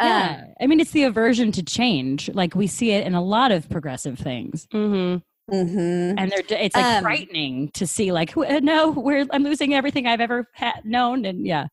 [0.00, 2.30] Um, Yeah, I mean, it's the aversion to change.
[2.32, 5.18] Like we see it in a lot of progressive things, Mm-hmm.
[5.54, 6.18] Mm-hmm.
[6.18, 8.12] and they're it's like Um, frightening to see.
[8.12, 11.66] Like, no, we're I'm losing everything I've ever had known, and yeah,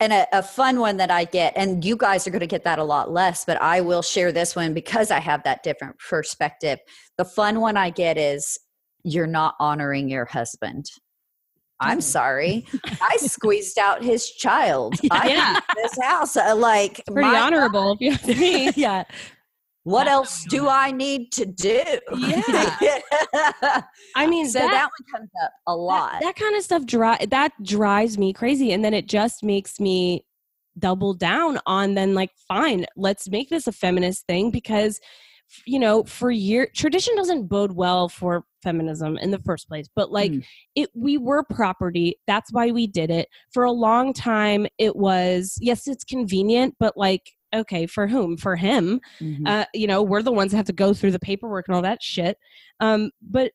[0.00, 2.64] and a, a fun one that I get, and you guys are going to get
[2.64, 5.96] that a lot less, but I will share this one because I have that different
[5.98, 6.78] perspective.
[7.16, 8.58] The fun one I get is
[9.04, 10.86] you're not honoring your husband.
[11.80, 12.00] I'm Oh.
[12.00, 12.66] sorry.
[13.02, 14.94] I squeezed out his child.
[15.10, 15.60] I Yeah.
[15.76, 16.36] this house.
[16.36, 18.70] Uh, Like, Pretty my- honorable, if you ask me.
[18.76, 19.04] yeah.
[19.84, 21.82] What else do I need to do?
[22.16, 23.82] Yeah.
[24.16, 26.12] I mean, so that, that, one comes up a lot.
[26.12, 29.78] that, that kind of stuff dri- that drives me crazy, and then it just makes
[29.80, 30.24] me
[30.78, 35.00] double down on then like, fine, let's make this a feminist thing because
[35.66, 40.10] you know for year tradition doesn't bode well for feminism in the first place but
[40.10, 40.44] like Mm.
[40.74, 45.56] it we were property that's why we did it for a long time it was
[45.60, 48.36] yes it's convenient but like okay for whom?
[48.36, 49.00] For him.
[49.20, 49.46] Mhm.
[49.46, 51.82] uh, you know we're the ones that have to go through the paperwork and all
[51.82, 52.36] that shit.
[52.80, 53.52] Um but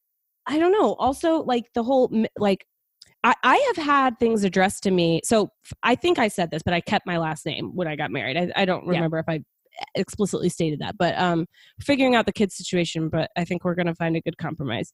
[0.47, 0.95] i don't know.
[0.95, 2.65] Also like the whole like
[3.23, 5.49] I, I have had things addressed to me so
[5.83, 8.37] I think i said this but i kept my last name when i got married.
[8.37, 8.91] I, I don't Yeah.
[8.93, 9.41] remember if i
[9.95, 11.45] explicitly stated that but um
[11.81, 14.91] figuring out the kid situation but i think we're gonna find a good compromise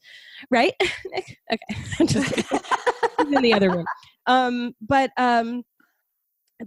[0.52, 0.74] right?
[1.54, 2.60] Okay I'm just kidding.
[3.20, 3.86] He's in the other room.
[4.28, 5.63] Um but um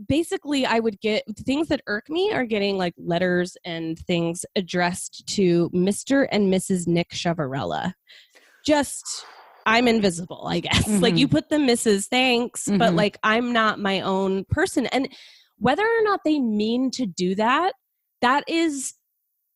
[0.07, 5.27] basically i would get things that irk me are getting like letters and things addressed
[5.27, 7.93] to mr and mrs nick chavarella
[8.67, 9.25] just
[9.67, 11.19] i'm invisible i guess like Mhm.
[11.19, 12.97] you put the mrs thanks but Mhm.
[12.97, 15.09] like i'm not my own person and
[15.59, 17.73] whether or not they mean to do that
[18.21, 18.95] that is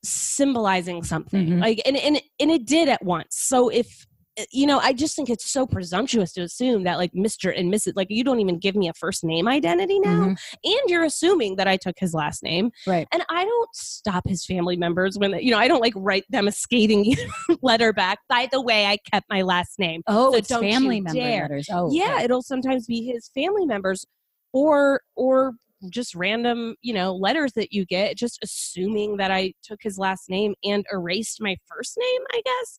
[0.05, 1.61] symbolizing something Mhm.
[1.61, 4.07] like and, and and it did at once so if
[4.51, 7.93] you know i just think it's so presumptuous to assume that like mr and mrs
[7.97, 10.37] like you don't even give me a first name identity now Mhm.
[10.65, 13.07] and you're assuming that i took his last name Right.
[13.13, 16.25] and i don't stop his family members when they, you know i don't like write
[16.31, 17.15] them a scathing
[17.63, 21.21] letter back by the way i kept my last name Oh, So it's family member
[21.21, 21.43] dare.
[21.43, 21.69] letters.
[21.71, 22.25] Oh, yeah okay.
[22.25, 24.07] it'll sometimes be his family members
[24.53, 25.53] or or
[25.91, 30.31] just random you know letters that you get just assuming that i took his last
[30.31, 32.79] name and erased my first name i guess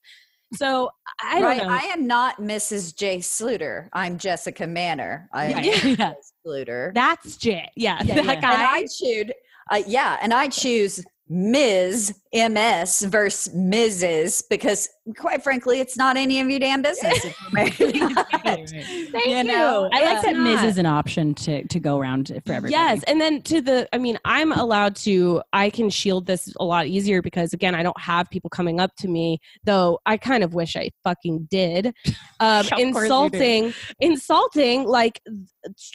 [0.56, 0.90] So
[1.22, 1.64] I don't right.
[1.64, 1.70] know.
[1.70, 2.96] I am not Mrs.
[2.96, 3.18] J.
[3.20, 3.90] Sluter.
[3.94, 5.30] I'm Jessica Manor.
[5.34, 6.14] I am Yeah.
[6.46, 6.94] Sluter.
[6.94, 7.70] That's Jay.
[7.76, 8.42] Yeah, Yeah, that yeah.
[8.42, 8.46] and.
[8.46, 9.32] I choose,
[9.72, 12.14] uh, yeah, and I choose Ms.
[12.34, 14.44] MS versus Mrs.
[14.50, 17.20] because, quite frankly, it's not any of your damn business.
[17.54, 20.64] Thank you know, I like that Ms.
[20.64, 22.72] is an option to to go around for everybody.
[22.72, 25.42] Yes, and then to the, I mean, I'm allowed to.
[25.52, 28.92] I can shield this a lot easier because again, I don't have people coming up
[29.00, 29.40] to me.
[29.64, 31.94] Though I kind of wish I fucking did.
[32.40, 33.00] Um, Of course you do.
[33.06, 35.22] insulting, insulting, like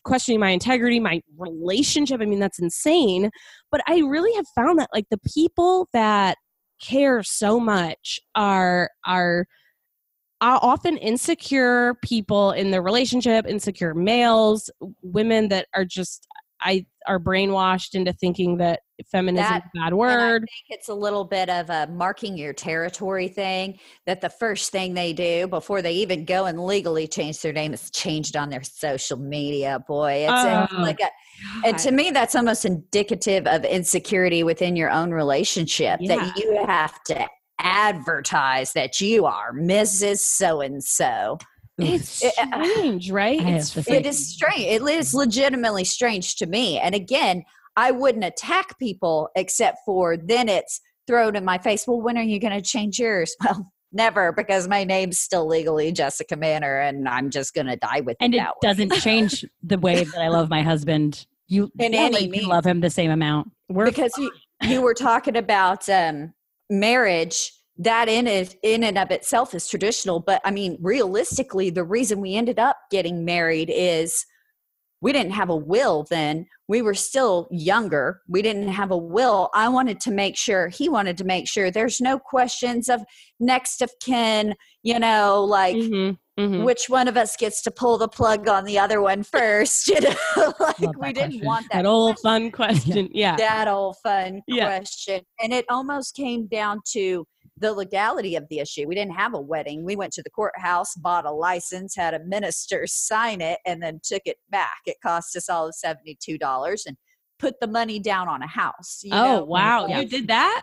[0.05, 2.23] questioning my integrity, my relationship.
[2.23, 3.31] I mean, that's insane.
[3.71, 6.39] But I really have found that like the people that
[6.81, 9.47] care so much are are
[10.41, 14.71] are often insecure people in their relationship, insecure males,
[15.03, 16.27] women that are just
[16.61, 20.41] I are brainwashed into thinking that feminism That- is a bad And I word.
[20.43, 24.95] think it's a little bit of a marking your territory thing that the first thing
[24.95, 28.51] they do before they even go and legally change their name is change it on
[28.51, 29.81] their social media.
[29.87, 31.09] Boy, it's, it's Oh, like a,
[31.65, 36.17] and to me, that's almost indicative of insecurity within your own relationship Yeah.
[36.17, 37.29] that you have to
[37.61, 40.19] advertise that you are Mrs.
[40.19, 41.39] So and so.
[41.79, 42.31] it's uh,
[42.73, 43.41] strange, right?
[43.41, 44.63] It's It is strange.
[44.65, 46.79] It is legitimately strange to me.
[46.81, 47.45] And again,
[47.79, 51.87] I wouldn't attack people except for then it's thrown in my face.
[51.87, 53.37] Well, when are you going to change yours?
[53.45, 58.01] Well, never, because my name's still legally Jessica Manor, and I'm just going to die
[58.01, 61.25] with and it it doesn't change the way that I love my husband.
[61.47, 62.47] You In any means.
[62.49, 63.53] love him the same amount.
[63.69, 66.35] We're because you, you were talking about um,
[66.69, 71.85] marriage that in it in and of itself is traditional but i mean realistically the
[71.85, 74.27] reason we ended up getting married is
[75.01, 79.51] we didn't have a will then we were still younger we didn't have a will
[79.55, 83.03] i wanted to make sure he wanted to make sure there's no questions of
[83.41, 86.65] next of kin you know like Mhm, mhm.
[86.65, 90.01] which one of us gets to pull the plug on the other one first you
[90.01, 93.09] know like we didn't want that that old fun question.
[93.13, 93.37] Yeah.
[93.37, 94.67] that old fun Yeah.
[94.67, 95.21] question.
[95.41, 97.25] And it almost came down to
[97.61, 98.87] the legality of the issue.
[98.87, 99.85] We didn't have a wedding.
[99.85, 104.01] We went to the courthouse, bought a license, had a minister sign it, and then
[104.03, 104.79] took it back.
[104.87, 106.97] It cost us all of $72 and
[107.39, 109.03] put the money down on a house.
[109.11, 109.45] oh know?
[109.45, 110.01] wow, Yeah.
[110.01, 110.63] you did that?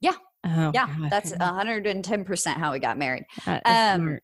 [0.00, 0.12] Yeah.
[0.44, 1.10] Oh, Yeah, God.
[1.10, 3.24] that's 110% how we got married.
[3.64, 4.18] Um,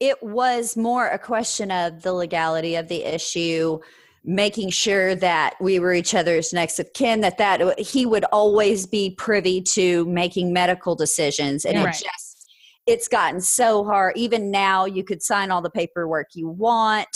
[0.00, 3.78] it was more a question of the legality of the issue
[4.26, 8.86] making sure that we were each other's next of kin that that he would always
[8.86, 11.64] be privy to making medical decisions.
[11.64, 11.88] And Yeah.
[11.88, 12.50] it just
[12.86, 14.16] it's gotten so hard.
[14.16, 17.08] Even now you could sign all the paperwork you want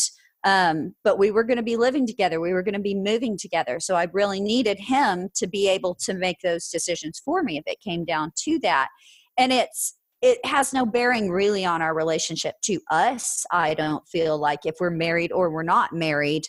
[0.45, 2.41] um, but we were going to be living together.
[2.41, 3.79] We were going to be moving together.
[3.79, 7.65] So i really needed him to be able to make those decisions for me if
[7.67, 8.89] it came down to that.
[9.37, 13.47] And it's it has no bearing really on our relationship to us.
[13.51, 16.47] I don't feel like if we're married or we're not married,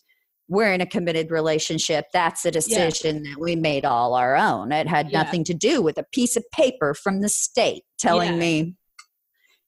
[0.52, 2.08] we're in a committed relationship.
[2.12, 4.74] That's a decision that we made all our own.
[4.74, 5.24] It had Yeah.
[5.24, 8.40] nothing to do with a piece of paper from the state telling Yeah.
[8.40, 8.76] me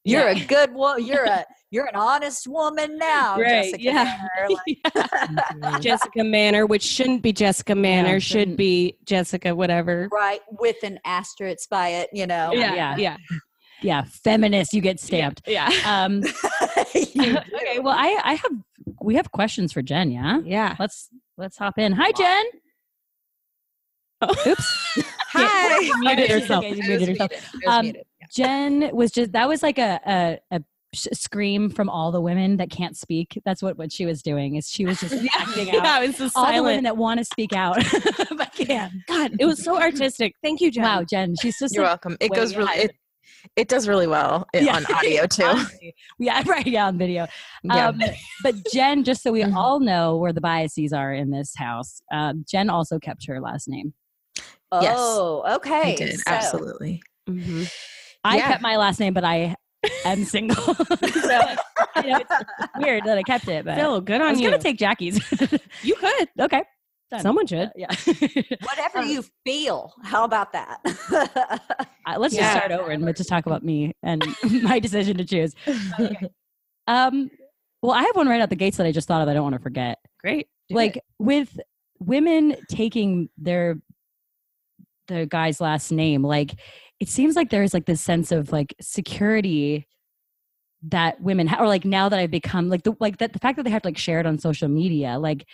[0.04, 1.06] you're a good woman.
[1.08, 3.82] You're a you're an honest woman now, Right, Jessica.
[3.82, 4.20] yeah.
[4.38, 4.58] Manor.
[4.94, 10.10] Like, Jessica Manor, which shouldn't be Jessica Manor, should be Jessica whatever.
[10.12, 12.52] right, with an asterisk by it, you know.
[12.54, 12.96] Yeah, Yeah.
[12.98, 13.18] yeah,
[13.84, 15.42] Yeah, feminist, you get stamped.
[15.48, 16.24] yeah, Um,
[16.96, 18.52] okay, well, I I have
[19.02, 20.12] we have questions for Jen.
[20.12, 20.76] Yeah, yeah.
[20.80, 21.92] let's let's hop in.
[21.94, 22.46] Hi, Jen.
[24.48, 25.04] Oops.
[25.34, 26.00] Hi.
[26.00, 26.64] Muted herself.
[26.64, 27.32] It muted herself.
[27.32, 28.04] It was Um, muted.
[28.22, 28.28] Yeah.
[28.32, 30.62] Jen was just that was like a a, a
[30.94, 33.42] scream from all the women that can't speak.
[33.46, 34.56] That's what what she was doing.
[34.56, 35.84] Is she was just acting out.
[35.84, 37.78] Yeah, it's a all the women that want to speak out
[38.38, 38.94] but can't.
[39.08, 40.36] God, it was so artistic.
[40.42, 40.84] Thank you, Jen.
[40.84, 42.18] Wow, Jen, she's just You're like, welcome.
[42.22, 42.96] It goes really it,
[43.56, 44.76] it does really well Yeah.
[44.78, 45.44] on audio too.
[45.44, 45.96] honestly.
[46.20, 46.66] yeah, right.
[46.66, 47.28] Yeah, on video.
[47.64, 47.88] Yeah.
[47.90, 48.02] Um,
[48.44, 49.56] but Jen, just so we Mhm.
[49.56, 53.68] all know where the biases are in this house, um, Jen also kept her last
[53.68, 53.94] name.
[54.82, 54.96] Yes.
[54.98, 55.94] Oh, okay.
[55.94, 57.02] I did so- absolutely.
[57.30, 57.72] Mhm.
[58.24, 58.48] I Yeah.
[58.48, 59.56] kept my last name, but I
[60.06, 60.56] am single.
[60.76, 60.76] so
[62.04, 62.46] you know, it's
[62.80, 63.66] weird that I kept it.
[63.66, 64.50] But Phil, good I on was you.
[64.50, 65.20] gonna take Jackie's.
[65.84, 66.30] you could.
[66.40, 66.64] okay.
[67.14, 67.22] Done.
[67.22, 67.72] Someone should.
[67.76, 67.88] yeah.
[68.64, 69.94] Whatever Um, you feel.
[70.04, 70.80] How about that?
[72.06, 74.26] Uh, let's just start over and let's just talk about me and
[74.64, 75.54] my decision to choose.
[76.00, 76.28] Okay.
[76.88, 77.30] Um,
[77.82, 79.28] well, I have one right out the gates that I just thought of.
[79.30, 80.00] I don't want to forget.
[80.22, 80.48] Great.
[80.70, 81.04] Do like it.
[81.20, 81.60] with
[82.00, 83.78] women taking their
[85.08, 86.52] the guy's last name like
[87.00, 89.86] it seems like there's like this sense of like security
[90.84, 93.58] that women ha- or like now that i've become like the like that the fact
[93.58, 95.46] that they have to like share it on social media like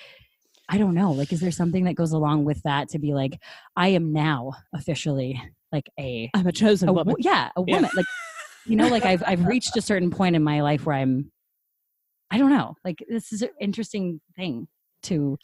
[0.70, 3.38] i don't know like is there something that goes along with that to be like
[3.76, 7.12] i am now officially like a, I'm a chosen a woman.
[7.14, 7.76] wo- yeah a Yeah.
[7.76, 8.06] woman like
[8.66, 11.32] you know, like I've I've reached a certain point in my life where I'm,
[12.30, 14.68] I don't know, like this is an interesting thing
[15.04, 15.38] to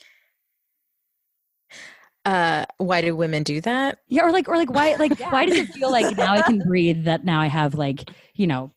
[2.24, 4.00] Uh, why do women do that?
[4.08, 6.60] yeah, or like or like why like why does it feel like now I can
[6.60, 8.72] breathe that now I have like you know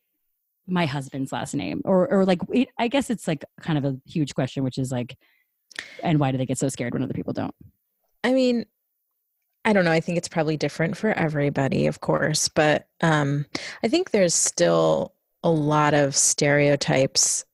[0.66, 3.96] my husband's last name or or like it, I guess it's like kind of a
[4.06, 5.16] huge question, which is like,
[6.02, 7.54] and why do they get so scared when other people don't?
[8.24, 8.66] I mean,
[9.64, 9.92] I don't know.
[9.92, 13.46] I think it's probably different for everybody, of course, but um,
[13.82, 17.44] I think there's still a lot of stereotypes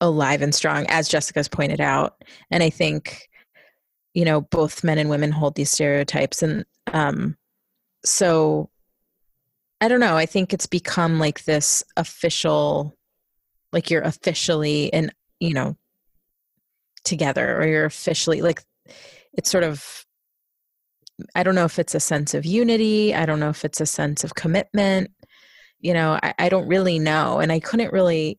[0.00, 2.22] alive and strong, as Jessica's pointed out.
[2.50, 3.28] And I think,
[4.14, 6.42] you know, both men and women hold these stereotypes.
[6.42, 7.36] And um,
[8.04, 8.70] so
[9.80, 10.16] I don't know.
[10.16, 12.96] I think it's become like this official,
[13.72, 15.76] like you're officially and, you know,
[17.04, 18.62] together or you're officially like
[19.32, 20.04] it's sort of
[21.34, 23.14] I don't know if it's a sense of unity.
[23.14, 25.10] I don't know if it's a sense of commitment.
[25.80, 27.40] You know, I, I don't really know.
[27.40, 28.38] And I couldn't really,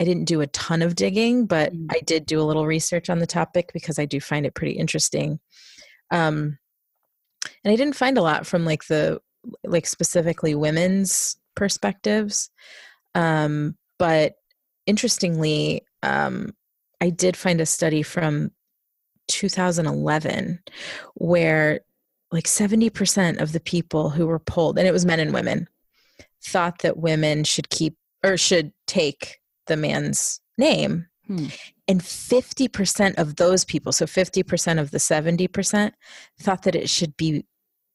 [0.00, 1.86] I didn't do a ton of digging, but Mm.
[1.90, 4.72] I did do a little research on the topic because I do find it pretty
[4.72, 5.40] interesting.
[6.10, 6.58] Um,
[7.64, 9.20] and I didn't find a lot from like the,
[9.64, 12.50] like specifically women's perspectives.
[13.14, 14.34] Um, but
[14.86, 16.54] interestingly, um,
[17.02, 18.52] I did find a study from
[19.28, 20.60] 2011
[21.14, 21.80] where
[22.30, 25.68] like 70% of the people who were polled and it was men and women
[26.44, 31.46] thought that women should keep or should take the man's name Hmm.
[31.86, 35.92] and 50% of those people so 50% of the 70%
[36.40, 37.44] thought that it should be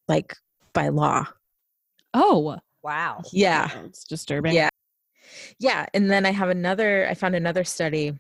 [0.07, 0.33] like
[0.73, 1.25] by law
[2.13, 3.21] Oh, Wow.
[3.33, 4.53] yeah it's disturbing.
[4.53, 4.69] Yeah.
[5.59, 5.87] Yeah.
[5.93, 8.17] And then I have another, I found another study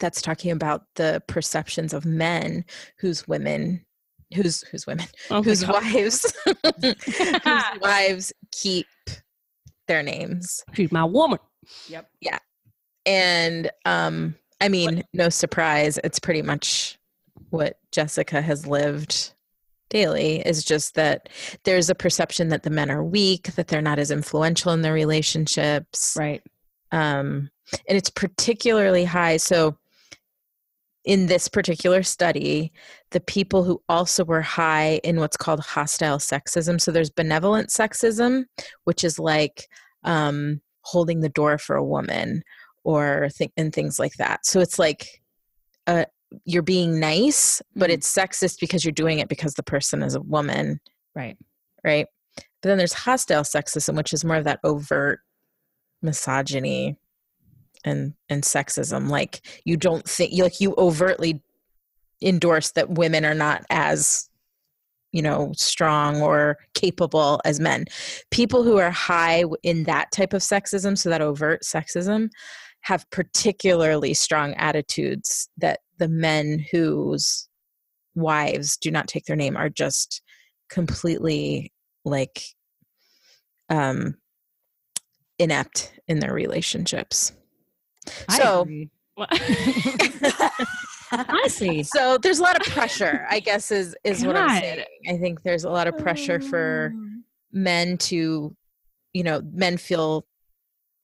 [0.00, 2.64] that's talking about the perceptions of men
[2.98, 3.84] whose women,
[4.34, 5.82] whose, whose women, Oh whose God.
[5.84, 6.34] wives,
[6.82, 8.86] whose wives keep
[9.86, 10.64] their names.
[10.72, 11.38] She's my woman.
[11.88, 12.08] Yep.
[12.20, 12.38] Yeah.
[13.06, 16.98] And um, I mean, no surprise, it's pretty much
[17.50, 19.32] what Jessica has lived
[19.88, 21.28] daily is just that
[21.64, 24.92] there's a perception that the men are weak, that they're not as influential in their
[24.92, 26.14] relationships.
[26.18, 26.42] right.
[26.92, 27.50] um,
[27.88, 29.36] and it's particularly high.
[29.36, 29.76] So,
[31.04, 32.72] in this particular study,
[33.10, 36.80] the people who also were high in what's called hostile sexism.
[36.80, 38.44] So, there's benevolent sexism,
[38.84, 39.68] which is like
[40.04, 42.42] um, holding the door for a woman
[42.84, 44.44] or th- and things like that.
[44.44, 45.22] So, it's like
[45.86, 46.04] uh,
[46.44, 47.94] you're being nice, but Mhm.
[47.94, 50.80] it's sexist because you're doing it because the person is a woman
[51.14, 51.36] Right.
[51.82, 52.06] right?
[52.36, 55.20] But then there's hostile sexism, which is more of that overt
[56.02, 56.96] misogyny
[57.84, 59.08] and and sexism.
[59.08, 61.42] Like you don't think like you overtly
[62.22, 64.28] endorse that women are not as
[65.12, 67.86] you know strong or capable as men.
[68.30, 72.28] People who are high in that type of sexism, so that overt sexism,
[72.82, 77.48] have particularly strong attitudes that the men whose
[78.14, 80.22] wives do not take their name are just
[80.68, 81.72] completely
[82.04, 82.42] like
[83.68, 84.14] um
[85.38, 87.32] inept in their relationships
[88.28, 88.90] I So- agree.
[91.12, 94.84] Honestly, so there's a lot of pressure i guess is is what i'm saying.
[95.08, 96.94] I think there's a lot of pressure for
[97.52, 98.54] men to
[99.12, 100.24] you know men feel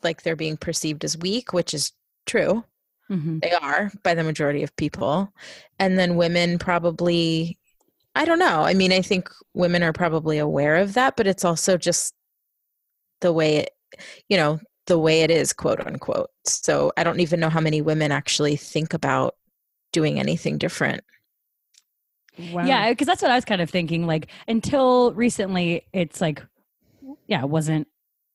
[0.04, 1.92] like they're being perceived as weak which is
[2.24, 2.64] true.
[3.10, 3.42] Mhm.
[3.42, 5.32] they are by the majority of people.
[5.78, 7.58] And then women probably
[8.14, 8.62] i don't know.
[8.62, 12.14] I mean i think women are probably aware of that but it's also just
[13.20, 13.70] the way it
[14.28, 17.80] you know the way it is quote unquote so i don't even know how many
[17.82, 19.34] women actually think about
[19.92, 21.02] doing anything different
[22.52, 22.66] Wow.
[22.66, 24.06] Yeah, because that's what I was kind of thinking.
[24.06, 26.44] Like until recently, it's like,
[27.26, 27.88] yeah, it wasn't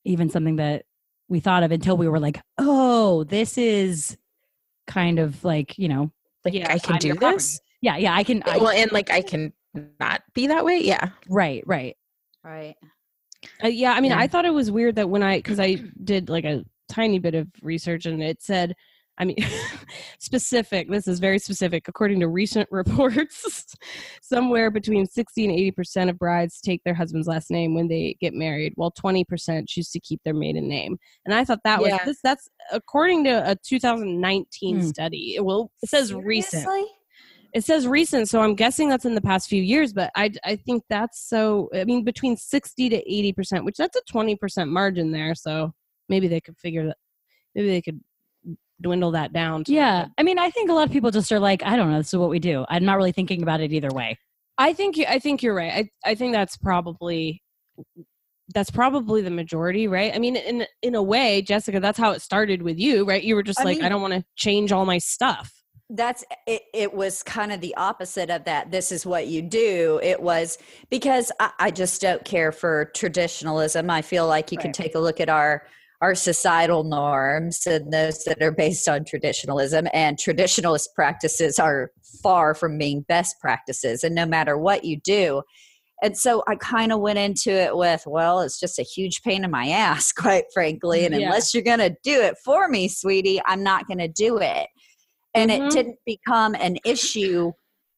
[0.05, 0.85] even something that
[1.29, 4.17] we thought of until we were like, oh, this is
[4.87, 6.11] kind of like you know,
[6.43, 7.35] like Yeah, i can I'm do your property.
[7.37, 8.41] this yeah, yeah, I can.
[8.45, 9.53] I, well and like i can
[9.99, 11.95] not be that way yeah right, right.
[12.43, 12.75] Right.
[13.63, 14.19] Uh, yeah, I mean, Yeah.
[14.19, 17.35] I thought it was weird that when I, because I did like a tiny bit
[17.35, 18.73] of research and it said,
[19.17, 19.35] I mean,
[20.19, 21.87] specific, this is very specific.
[21.87, 23.75] According to recent reports,
[24.21, 28.33] somewhere between 60 and 80% of brides take their husband's last name when they get
[28.33, 30.97] married, while 20% choose to keep their maiden name.
[31.25, 34.81] And I thought that was this, that's according to a 2019 Hmm.
[34.87, 35.37] study.
[35.39, 36.89] Well, it says recent Seriously?
[37.53, 40.55] It says recent so i'm guessing that's in the past few years but i i
[40.55, 44.69] think that's so i mean between 60 to 80 percent which that's a 20 percent
[44.71, 45.71] margin there so
[46.09, 46.97] maybe they could figure that
[47.55, 47.99] maybe they could
[48.81, 51.31] dwindle that down to Yeah, like I mean, I think a lot of people just
[51.31, 52.65] are like, I don't know, this is what we do.
[52.67, 54.17] I'm not really thinking about it either way.
[54.57, 55.71] i think you i think you're right
[56.05, 57.41] i i think that's probably
[58.53, 60.13] that's probably the majority, right?
[60.13, 63.23] I mean, in in a way, Jessica, that's how it started with you, right?
[63.23, 65.60] You were just I like, mean- I don't want to change all my stuff.
[65.95, 69.99] That's it, it was kind of the opposite of that this is what you do.
[70.01, 70.57] It was
[70.89, 73.89] because I, I just don't care for traditionalism.
[73.89, 75.63] I feel like you can take a look at our
[76.01, 81.91] our societal norms and those that are based on traditionalism and traditionalist practices are
[82.23, 85.43] far from being best practices and no matter what you do.
[86.03, 89.43] And so i kind of went into it with well it's just a huge pain
[89.43, 91.27] in my ass quite frankly and Yeah.
[91.27, 94.67] unless you're going to do it for me sweetie i'm not going to do it
[95.33, 95.67] and Mhm.
[95.67, 97.51] it didn't become an issue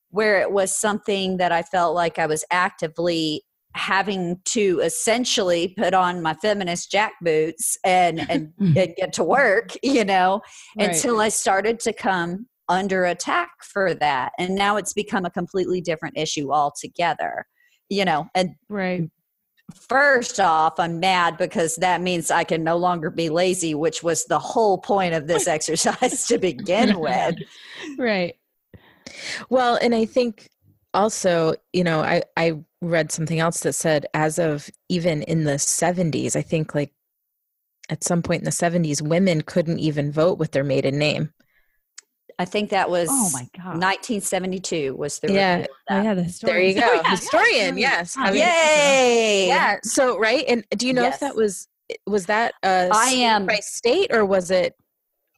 [0.10, 3.44] where it was something that I felt like I was actively
[3.76, 9.72] having to essentially put on my feminist jack boots and and, and get to work,
[9.84, 10.42] you know,
[10.78, 10.90] Right.
[10.90, 14.32] until I started to come under attack for that.
[14.38, 17.46] And now it's become a completely different issue altogether.
[17.90, 19.10] You know, and right.
[19.74, 24.26] First off, I'm mad because that means I can no longer be lazy, which was
[24.26, 27.36] the whole point of this exercise to begin with.
[27.98, 28.36] Right.
[29.50, 30.50] Well, and I think
[30.94, 35.54] also, you know, I I read something else that said as of even in the
[35.54, 36.94] 70s, I think like
[37.90, 41.34] at some point in the 70s, women couldn't even vote with their maiden name.
[42.44, 43.80] I think that was Oh my god.
[43.80, 45.66] 1972 was the Yeah.
[45.90, 46.82] Oh, yeah, the There you go.
[46.82, 47.10] yeah, yeah.
[47.10, 48.16] Historian, yes.
[48.18, 49.48] I mean, Yay!
[49.48, 49.78] Yeah.
[49.84, 51.14] So right, and do you know Yes.
[51.16, 51.70] if that was
[52.06, 53.46] was that uh I am.
[53.46, 54.76] by state or was it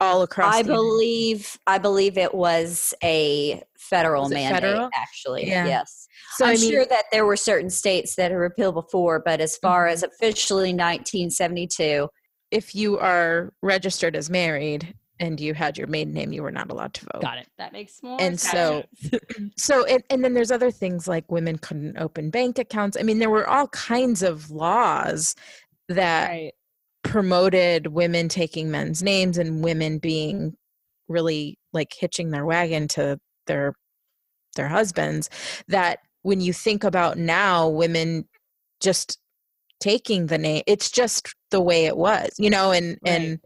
[0.01, 0.56] all across?
[0.56, 4.62] I the United- believe I believe it was a federal Was mandate.
[4.64, 4.89] federal?
[4.95, 5.68] Actually, Yeah.
[5.68, 6.08] yes.
[6.38, 6.72] So I'm I mean, Mm-hmm.
[6.72, 10.74] sure that there were certain states that had repealed before, but as far as officially
[10.74, 12.10] 1972,
[12.49, 16.70] if you are registered as married and you had your maiden name, you were not
[16.70, 17.22] allowed to vote.
[17.22, 17.47] Got it.
[17.57, 18.89] That makes more And sense.
[19.09, 19.20] so,
[19.57, 22.97] so and, and then there's other things like women couldn't open bank accounts.
[22.99, 25.36] I mean, there were all kinds of laws
[25.89, 26.51] that right.
[27.03, 30.55] promoted women taking men's names and women being
[31.07, 33.76] really like hitching their wagon to their
[34.55, 35.30] their husbands
[35.68, 38.28] that when you think about now women
[38.80, 39.20] just
[39.80, 43.11] taking the name it's just the way it was you know and Right.
[43.13, 43.39] and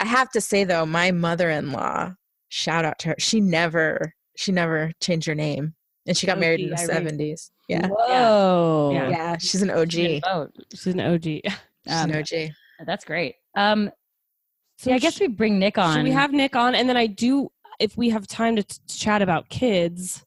[0.00, 2.12] i have to say though my mother-in-law
[2.48, 5.74] shout out to her she never she never changed her name
[6.06, 8.90] and she got married in the 70s yeah Whoa.
[8.92, 9.08] Yeah.
[9.10, 10.52] yeah she's an og She she's didn't.
[10.74, 11.52] She's an OG.
[11.88, 13.36] Um, an og That's great.
[13.56, 13.90] Um,
[14.76, 15.94] So yeah, I guess sh- we bring Nick on.
[15.94, 16.74] Should we have Nick on?
[16.74, 17.48] And then I do,
[17.78, 20.22] if we have time to t- chat about kids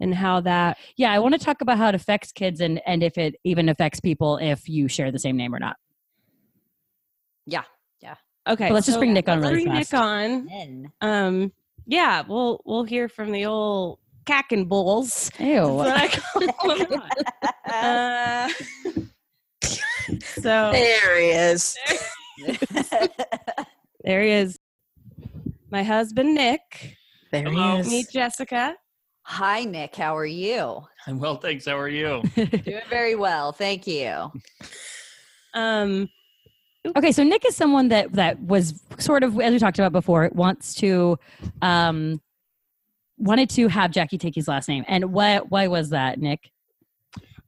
[0.00, 0.78] and how that.
[0.96, 3.68] Yeah, I want to talk about how it affects kids and and if it even
[3.68, 5.76] affects people if you share the same name or not.
[7.46, 7.64] yeah.
[8.46, 9.92] Okay, But let's just bring Nick on let's really bring fast.
[9.92, 10.92] Nick on.
[11.00, 11.52] Um,
[11.86, 15.30] yeah, we'll we'll hear from the old cack and bulls.
[15.38, 15.82] Ew.
[15.84, 17.02] That's what I call them.
[17.72, 18.48] uh,
[20.20, 21.76] so there he is
[24.04, 24.58] there he is.
[25.70, 26.96] My husband Nick.
[27.32, 27.74] there Hello.
[27.74, 28.76] he is Meet Jessica.
[29.22, 29.96] Hi, Nick.
[29.96, 30.82] How are you?
[31.08, 31.66] I'm well, thanks.
[31.66, 32.22] How are you?
[32.36, 33.50] Doing very well.
[33.50, 34.30] Thank you.
[35.54, 36.08] Um,
[36.94, 40.30] Okay, so Nick is someone that that was sort of as we talked about before
[40.32, 41.18] wants to
[41.62, 42.20] um
[43.18, 44.84] wanted to have Jackie take his last name.
[44.86, 46.50] And why why was that, Nick?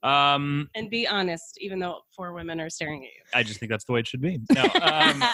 [0.03, 3.23] Um, and be honest, even though four women are staring at you.
[3.35, 4.39] I just think that's the way it should be.
[4.53, 5.25] No, um,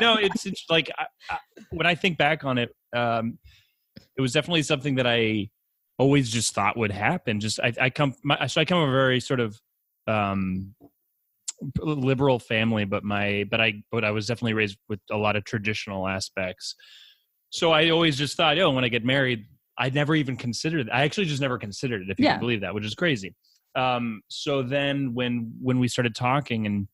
[0.00, 1.38] no, it's, it's like I, I,
[1.70, 3.38] when I think back on it, um,
[4.16, 5.48] it was definitely something that I
[5.98, 7.40] always just thought would happen.
[7.40, 9.58] Just I, I come, my, so I come from a very sort of
[10.06, 10.74] um,
[11.80, 15.44] liberal family, but my, but I, but I was definitely raised with a lot of
[15.44, 16.74] traditional aspects.
[17.50, 19.44] So I always just thought, oh, when I get married,
[19.78, 20.88] I never even considered.
[20.90, 22.32] I actually just never considered it, if you Yeah.
[22.32, 23.34] can believe that, which is crazy.
[23.74, 26.86] Um, so then when when we started talking and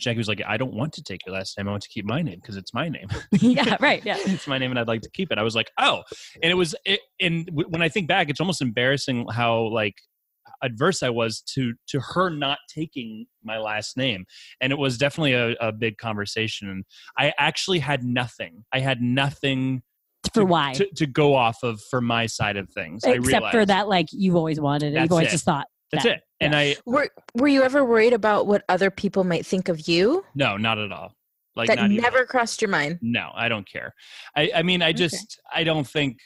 [0.00, 1.66] Jackie was like, I don't want to take your last name.
[1.68, 3.08] I want to keep my name because it's my name.
[3.40, 4.04] yeah, right.
[4.04, 4.16] Yeah.
[4.26, 5.38] it's my name and I'd like to keep it.
[5.38, 6.02] I was like, oh,
[6.42, 9.94] and it was, it, and w- when I think back, it's almost embarrassing how like
[10.62, 14.24] adverse I was to to her not taking my last name,
[14.60, 16.68] and it was definitely a, a big conversation.
[16.68, 16.84] And
[17.18, 18.64] I actually had nothing.
[18.72, 19.82] I had nothing
[20.32, 20.72] For to, why?
[20.74, 23.04] to, to go off of for my side of things.
[23.04, 25.00] I Except for that, like you've always wanted it.
[25.00, 25.32] You've always it.
[25.32, 25.66] just thought.
[25.90, 26.16] That's that.
[26.16, 26.22] it.
[26.40, 30.24] And I Were Were you ever worried about what other people might think of you?
[30.34, 31.14] no, not at all.
[31.56, 32.98] Like that not even- never crossed your mind.
[33.02, 33.92] No, I don't care.
[34.36, 36.18] I, I mean, I just, I don't think,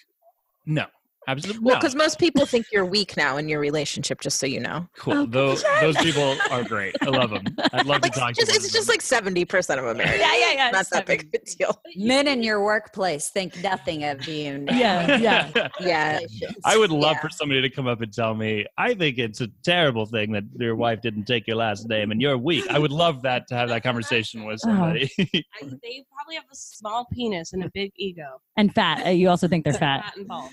[0.66, 0.84] no,
[1.28, 1.62] Absolutely.
[1.62, 1.80] Well, no.
[1.80, 4.88] because most people think you're weak now in your relationship, just so you know.
[4.98, 5.12] cool.
[5.14, 6.96] Oh, those those people are great.
[7.02, 7.44] I love them.
[7.72, 8.52] I'd love Like, to talk just, to.
[8.54, 10.20] one it's just like seventy percent of Americans.
[10.20, 10.70] Yeah, yeah, yeah.
[10.70, 11.80] Not that big of a deal.
[11.96, 14.58] Men in your workplace think nothing of you.
[14.58, 14.76] now.
[14.76, 15.18] Yeah,
[15.80, 16.18] yeah.
[16.28, 16.48] Yeah.
[16.64, 17.20] I would love Yeah.
[17.22, 20.44] for somebody to come up and tell me, I think it's a terrible thing that
[20.58, 22.64] your wife didn't take your last name and you're weak.
[22.68, 24.74] I would love that to have that conversation with Uh-huh.
[24.76, 25.10] somebody.
[25.18, 28.40] I, they probably have a small penis and a big ego.
[28.56, 29.06] And fat.
[29.06, 30.04] Uh, You also think they're fat.
[30.04, 30.50] Fat and bald.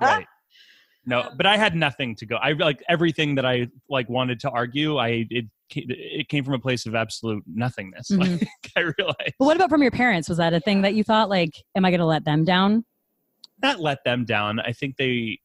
[0.00, 0.26] Right.
[1.04, 2.36] No, but I had nothing to go.
[2.36, 4.98] I like everything that I like wanted to argue.
[4.98, 8.10] I it it came from a place of absolute nothingness.
[8.10, 8.40] Mhm.
[8.40, 10.28] Like I realized But what about from your parents?
[10.28, 12.84] Was that a thing that you thought, like, am I going to let them down?
[13.62, 14.58] not let them down.
[14.58, 15.38] I think they,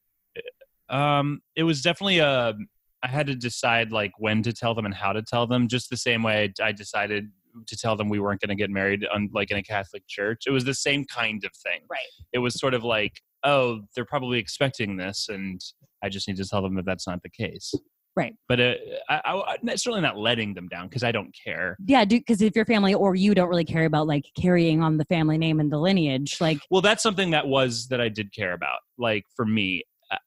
[0.90, 2.56] um, it was definitely a.
[3.04, 5.68] I had to decide like when to tell them and how to tell them.
[5.68, 7.30] Just the same way I decided
[7.66, 10.44] to tell them we weren't going to get married on like in a Catholic church.
[10.48, 11.82] It was the same kind of thing.
[11.90, 12.00] Right.
[12.34, 15.62] It was sort of like, oh, they're probably expecting this, and
[16.04, 17.74] I just need to tell them that that's not the case.
[18.18, 18.34] Right.
[18.50, 18.74] But uh,
[19.10, 21.78] I, I, I'm certainly not letting them down because I don't care.
[21.86, 25.06] Yeah, because if your family or you don't really care about like carrying on the
[25.06, 28.54] family name and the lineage, like, Well, that's something that was that I did care
[28.54, 28.80] about.
[28.98, 29.84] Like for me,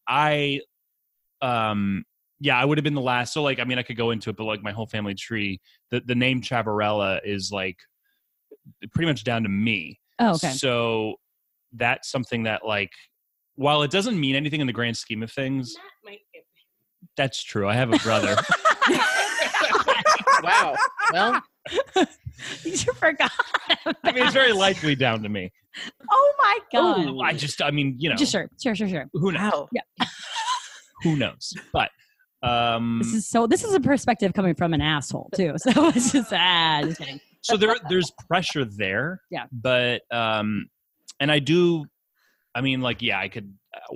[0.06, 0.60] I,
[1.42, 2.04] um,
[2.40, 3.32] yeah, I would have been the last.
[3.34, 5.60] So like, I mean, I could go into it, but like my whole family tree,
[5.90, 7.76] the the name Chavarella is like
[8.92, 10.00] pretty much down to me.
[10.18, 10.50] oh, okay.
[10.50, 11.16] So
[11.72, 12.90] that's something that like,
[13.56, 16.44] while it doesn't mean anything in the grand scheme of things, Matt might get
[17.16, 17.68] that's true.
[17.68, 18.36] I have a brother.
[20.42, 20.74] Wow.
[21.12, 21.42] Well,
[22.64, 23.30] you forgot.
[24.04, 25.52] I mean, it's very likely down to me.
[26.10, 27.06] Oh my God.
[27.06, 29.06] Ooh, I just, I mean, you know, Just sure, sure, sure, sure.
[29.12, 29.52] who knows?
[29.52, 29.68] wow.
[31.02, 31.52] Who knows?
[31.72, 31.90] But
[32.42, 33.46] um, This is so.
[33.46, 35.54] This is a perspective coming from an asshole too.
[35.58, 37.20] So it's just ah, just kidding.
[37.42, 39.44] so there there's pressure there Yeah.
[39.52, 40.66] but um
[41.20, 41.84] and i do
[42.54, 43.94] i mean like yeah i could uh,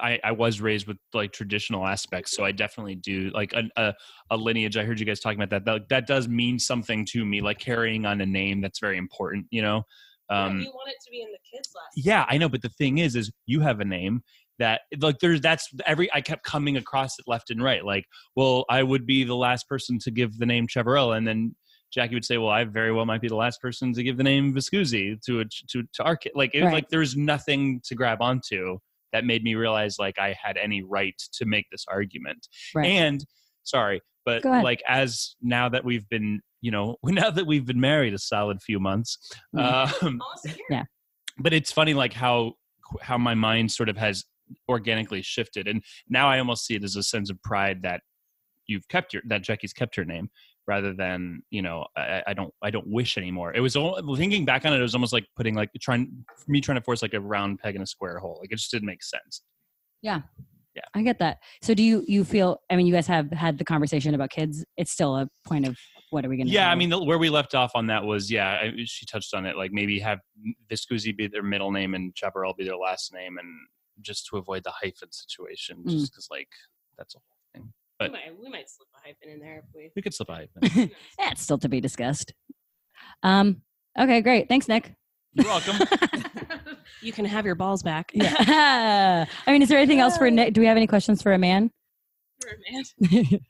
[0.00, 3.92] I, I was raised with like traditional aspects, so I definitely do like a, a,
[4.30, 4.78] a lineage.
[4.78, 5.66] I heard you guys talking about that.
[5.66, 5.88] that.
[5.90, 9.44] That does mean something to me, like carrying on a name that's very important.
[9.50, 9.82] You know,
[10.30, 11.92] um, you want it to be in the kids' last.
[11.94, 12.48] yeah, I know.
[12.48, 14.22] But the thing is, is you have a name
[14.58, 17.84] that like there's that's every I kept coming across it left and right.
[17.84, 18.04] Like,
[18.36, 21.54] well, I would be the last person to give the name Chavarella, and then
[21.92, 24.22] Jackie would say, well, I very well might be the last person to give the
[24.22, 26.32] name Viscusi to a, to to our kid.
[26.34, 26.72] Like, it, Right.
[26.72, 28.78] like there's nothing to grab onto
[29.12, 32.46] that made me realize like I had any right to make this argument.
[32.74, 32.86] Right.
[32.86, 33.22] And
[33.62, 38.14] sorry, but like as now that we've been, you know, now that we've been married
[38.14, 39.18] a solid few months,
[39.54, 40.02] Mm.
[40.02, 40.58] um, Almost.
[40.70, 40.84] Yeah.
[41.38, 42.54] but it's funny like how
[43.02, 44.24] how my mind sort of has
[44.68, 48.00] organically shifted and now i almost see it as a sense of pride that
[48.66, 50.28] you've kept your that jackie's kept her name
[50.66, 54.44] rather than you know i, I don't i don't wish anymore it was all, thinking
[54.44, 57.14] back on it it was almost like putting like trying me trying to force like
[57.14, 59.42] a round peg in a square hole like it just didn't make sense
[60.02, 60.22] Yeah.
[60.74, 60.82] Yeah.
[60.94, 61.36] I get that.
[61.60, 62.62] So do you you feel?
[62.70, 64.64] I mean, you guys have had the conversation about kids.
[64.78, 65.76] It's still a point of
[66.12, 66.52] what are we going to?
[66.52, 69.34] yeah i mean the, where we left off on that was yeah I, she touched
[69.34, 70.20] on it like maybe have
[70.70, 73.48] viscusi be their middle name and Chavarella be their last name and
[74.00, 75.90] just to avoid the hyphen situation Mm.
[75.90, 76.48] just because like
[76.98, 79.90] that's a whole thing We might, we might slip a hyphen in there if we.
[79.94, 82.32] we could slip a hyphen That's still to be discussed.
[83.22, 83.62] Um.
[83.98, 84.48] Okay, great.
[84.48, 84.94] Thanks, Nick.
[85.34, 85.76] you're welcome
[87.02, 88.10] you can have your balls back.
[88.14, 89.26] Yeah.
[89.46, 90.54] I mean, is there anything else for Nick?
[90.54, 91.70] Do we have any questions for a man?
[92.40, 93.40] For a man.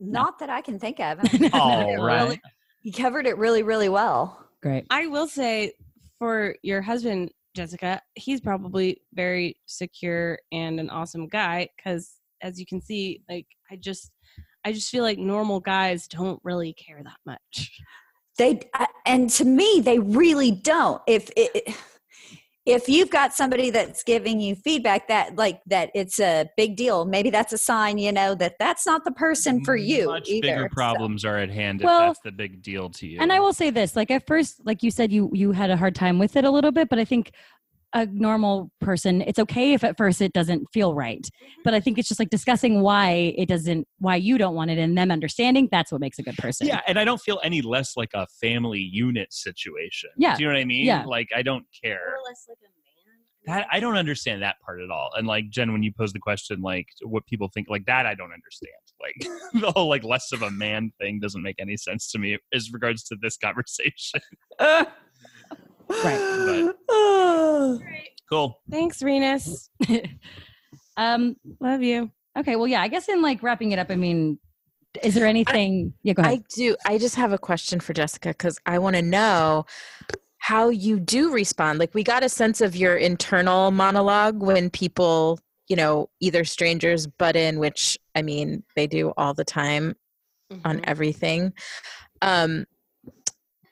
[0.00, 1.18] Not that I can think of.
[1.22, 2.28] I mean, all Really?
[2.28, 2.40] right
[2.82, 4.38] You covered it really, really well.
[4.62, 4.86] Great.
[4.90, 5.72] I will say
[6.18, 12.66] for your husband, Jessica, he's probably very secure and an awesome guy because as you
[12.66, 14.10] can see, like I just
[14.64, 17.70] I just feel like normal guys don't really care that much.
[18.36, 21.00] They uh, and to me, they really don't.
[21.06, 21.74] If it,
[22.66, 27.04] if you've got somebody that's giving you feedback that like that it's a big deal,
[27.04, 30.06] maybe that's a sign, you know, that that's not the person for mm, you.
[30.06, 30.40] much either.
[30.48, 33.32] bigger So- problems are at hand if Well, that's the big deal to you And
[33.32, 35.94] I will say this: like at first, like you said, you you had a hard
[35.94, 37.32] time with it a little bit, but I think
[37.94, 41.22] a normal person, it's okay if at first it doesn't feel right.
[41.22, 41.60] Mm-hmm.
[41.64, 44.78] But I think it's just like discussing why it doesn't, why you don't want it,
[44.78, 45.68] and them understanding.
[45.70, 46.66] That's what makes a good person.
[46.66, 50.36] yeah and i don't feel any less like a family unit situation Yeah.
[50.36, 51.04] do you know what i mean Yeah.
[51.06, 55.10] like i don't care less like a that i don't understand that part at all
[55.16, 58.14] and like jen when you pose the question like what people think like that i
[58.14, 59.14] don't understand like
[59.60, 62.72] the whole like less of a man thing doesn't make any sense to me as
[62.72, 64.20] regards to this conversation
[66.04, 66.70] Right.
[68.28, 69.68] cool Thanks, Renus.
[70.96, 71.36] um.
[71.60, 72.10] Love you.
[72.38, 72.56] Okay.
[72.56, 72.82] Well, yeah.
[72.82, 74.38] I guess in like wrapping it up, I mean,
[75.02, 75.92] is there anything?
[76.02, 76.14] yeah.
[76.14, 76.38] Go ahead.
[76.40, 76.76] I do.
[76.86, 79.66] I just have a question for Jessica because I want to know
[80.38, 81.78] how you do respond.
[81.78, 87.06] Like we got a sense of your internal monologue when people, you know, either strangers
[87.06, 89.96] butt in, which I mean they do all the time
[90.64, 90.84] on Mhm.
[90.84, 91.52] everything.
[92.22, 92.66] Um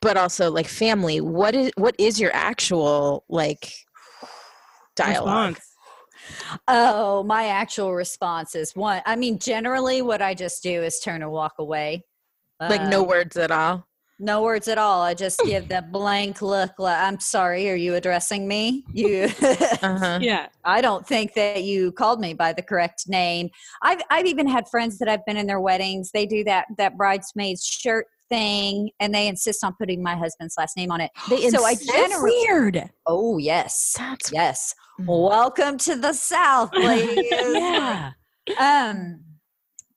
[0.02, 1.20] but also like family.
[1.22, 3.72] What is what is your actual like
[4.96, 5.54] dialogue?
[5.54, 5.68] Response.
[6.68, 9.02] Oh, my actual response is one.
[9.06, 12.04] I mean, generally, what I just do is turn and walk away.
[12.60, 13.88] Like no Um, words at all.
[14.20, 15.02] no words at all.
[15.02, 16.78] I just give that blank look.
[16.78, 17.68] Like, I'm sorry.
[17.70, 18.84] Are you addressing me?
[18.92, 19.28] You.
[19.82, 20.20] Uh-huh.
[20.22, 20.46] Yeah.
[20.64, 23.48] I don't think that you called me by the correct name.
[23.82, 26.10] I've I've even had friends that I've been in their weddings.
[26.12, 30.76] They do that that bridesmaid's shirt thing, and they insist on putting my husband's last
[30.76, 31.10] name on it.
[31.28, 32.90] They so I generally, Weird.
[33.06, 34.74] oh yes, That's yes.
[35.00, 35.28] Mhm.
[35.28, 37.26] Welcome to the South, ladies.
[37.30, 38.12] Yeah.
[38.58, 39.20] um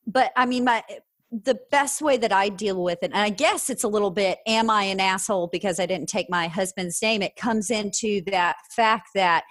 [0.06, 0.84] but i mean my
[1.32, 4.38] the best way that i deal with it and i guess it's a little bit
[4.46, 8.56] am i an asshole because i didn't take my husband's name it comes into that
[8.76, 9.44] fact that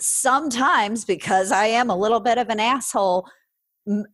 [0.00, 3.24] sometimes because i am a little bit of an asshole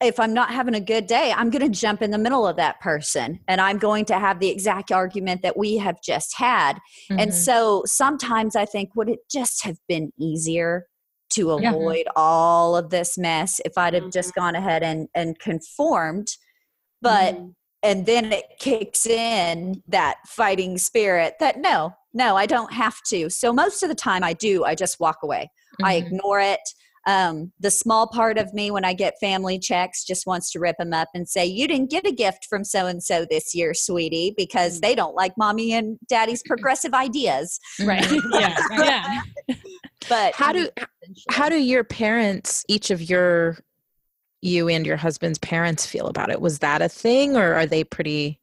[0.00, 2.56] if i'm not having a good day i'm going to jump in the middle of
[2.56, 6.78] that person and i'm going to have the exact argument that we have just had
[7.10, 7.34] and Mhm.
[7.34, 10.86] so sometimes I think, would it just have been easier
[11.30, 11.70] to Yeah.
[11.70, 14.34] avoid all of this mess if I'd have just Mhm.
[14.36, 16.28] gone ahead and, and conformed?
[17.02, 17.54] But, Mhm.
[17.82, 23.28] and then it kicks in that fighting spirit that no, no, I don't have to.
[23.30, 25.50] So most of the time I do, I just walk away.
[25.82, 26.06] I Mhm.
[26.06, 26.60] ignore it.
[27.08, 30.76] Um, the small part of me, when I get family checks, just wants to rip
[30.76, 33.72] them up and say, You didn't get a gift from so and so this year,
[33.72, 37.58] sweetie, because they don't like mommy and daddy's progressive ideas.
[37.82, 38.06] Right.
[38.32, 38.56] yeah.
[38.76, 39.20] Yeah.
[40.08, 40.68] But How do
[41.30, 43.56] how do your parents, each of your
[44.42, 46.42] you and your husband's parents feel about it?
[46.42, 48.38] Was that a thing or are they pretty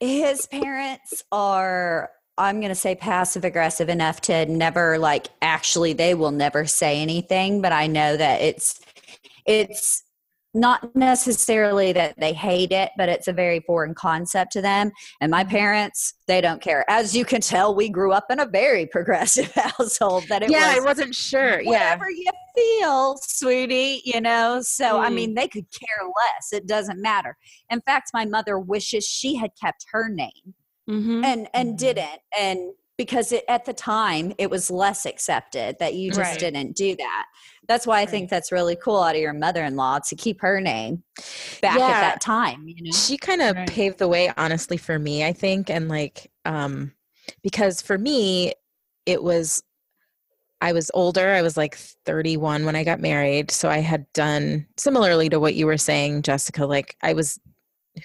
[0.00, 2.10] his parents are
[2.40, 7.00] i'm going to say passive aggressive enough to never like actually they will never say
[7.00, 8.80] anything but i know that it's
[9.46, 10.02] it's
[10.52, 15.30] not necessarily that they hate it but it's a very foreign concept to them and
[15.30, 18.84] my parents they don't care as you can tell we grew up in a very
[18.86, 21.60] progressive household that it Yeah, I was wasn't sure.
[21.60, 21.70] Yeah.
[21.70, 24.60] whatever you feel, sweetie, you know.
[24.62, 25.14] So, I Mm.
[25.14, 26.52] mean, they could care less.
[26.52, 27.36] It doesn't matter.
[27.70, 30.54] In fact, my mother wishes she had kept her name
[30.90, 31.24] Mhm.
[31.24, 31.78] and and Mhm.
[31.78, 32.20] didn't.
[32.38, 36.38] And because it, at the time it was less accepted that you just Right.
[36.38, 37.26] didn't do that.
[37.66, 41.02] That's why I think that's really cool out of your mother-in-law to keep her name
[41.62, 41.86] back Yeah.
[41.86, 42.90] at that time, you know.
[42.92, 43.68] She kind of Right.
[43.70, 46.92] paved the way honestly for me, I think, and like um
[47.42, 48.52] because for me
[49.06, 49.62] it was
[50.62, 51.30] I was older.
[51.30, 51.74] I was like
[52.04, 56.20] 31 when I got married, so I had done similarly to what you were saying,
[56.20, 57.38] Jessica, like I was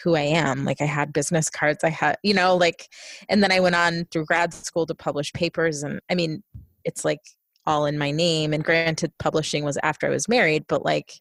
[0.04, 0.66] who I am.
[0.66, 2.88] Like I had business cards, I had, you know, like
[3.30, 6.44] and then I went on through grad school to publish papers and I mean,
[6.84, 7.22] it's like
[7.66, 11.14] all in my name and granted publishing was after I was married, but like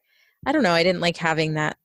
[0.46, 1.76] I don't know, I didn't like having that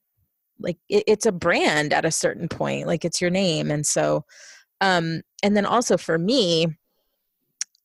[0.60, 4.26] like it, it's a brand at a certain point, like it's your name and so
[4.82, 6.68] um and then also for me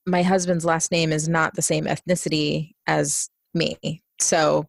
[0.07, 4.03] my husband's last name is not the same ethnicity as me.
[4.21, 4.67] So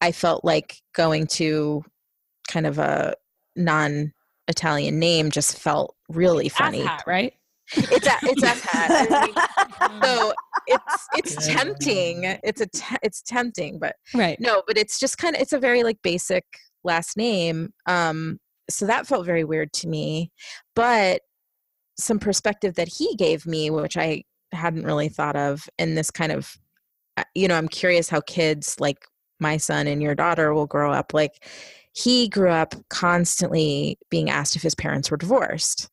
[0.00, 1.82] I felt like going to
[2.48, 3.14] kind of a
[3.56, 4.12] non
[4.48, 6.82] Italian name just felt really funny.
[6.82, 7.32] Asshat, right?
[7.74, 8.90] It's a, it's asshat.
[8.90, 10.32] I mean, so
[10.66, 11.54] it's it's Yeah.
[11.54, 12.24] tempting.
[12.44, 14.38] It's a te- it's tempting, but Right.
[14.40, 16.44] no, but it's just kind of it's a very like basic
[16.84, 17.70] last name.
[17.86, 18.38] Um,
[18.70, 20.30] so that felt very weird to me.
[20.74, 21.22] But
[21.98, 26.30] some perspective that he gave me, which I hadn't really thought of, and this kind
[26.30, 26.56] of,
[27.16, 28.98] uh, you know, I'm curious how kids like
[29.40, 31.12] my son and your daughter will grow up.
[31.14, 31.44] Like
[31.96, 35.88] he grew up constantly being asked if his parents were divorced,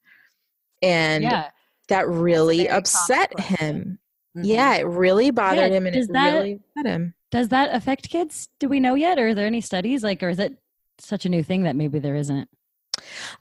[0.82, 1.50] and yeah.
[1.88, 3.58] that really upset question.
[3.58, 4.00] him.
[4.38, 4.42] Mhm.
[4.46, 7.14] Yeah, it really bothered Yeah, him, and does it that- really upset him.
[7.32, 8.48] Does that affect kids?
[8.60, 9.18] Do we know yet?
[9.18, 10.04] Or are there any studies?
[10.04, 10.56] Like, or is it
[11.00, 12.48] such a new thing that maybe there isn't?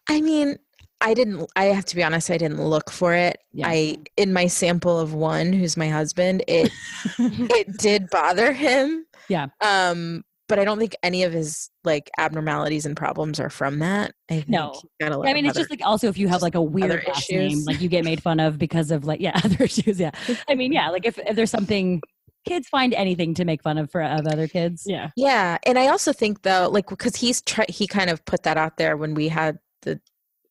[0.09, 0.57] I mean,
[1.03, 1.51] I didn't.
[1.57, 2.31] I have to be honest.
[2.31, 3.39] I didn't look for it.
[3.53, 3.69] Yeah.
[3.69, 6.71] I in my sample of one, who's my husband, it
[7.19, 9.05] it did bother him.
[9.29, 9.49] Yeah.
[9.61, 14.13] Um, but I don't think any of his like abnormalities and problems are from that.
[14.31, 14.79] I think No.
[15.01, 16.61] got a lot I mean, of it's just like also if you have like a
[16.61, 19.65] weird other last name, like you get made fun of because of like yeah other
[19.65, 19.99] issues.
[19.99, 20.11] Yeah,
[20.51, 22.03] I mean yeah, like if, if there's something
[22.47, 24.83] kids find anything to make fun of for of other kids.
[24.85, 25.09] Yeah.
[25.17, 28.59] Yeah, and I also think though, like because he's try- he kind of put that
[28.59, 29.99] out there when we had the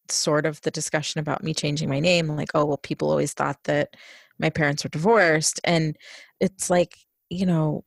[0.09, 2.27] sort of the discussion about me changing my name.
[2.29, 3.95] Like, oh well, people always thought that
[4.39, 5.95] my parents were divorced, and
[6.39, 6.95] it's like
[7.29, 7.83] you know,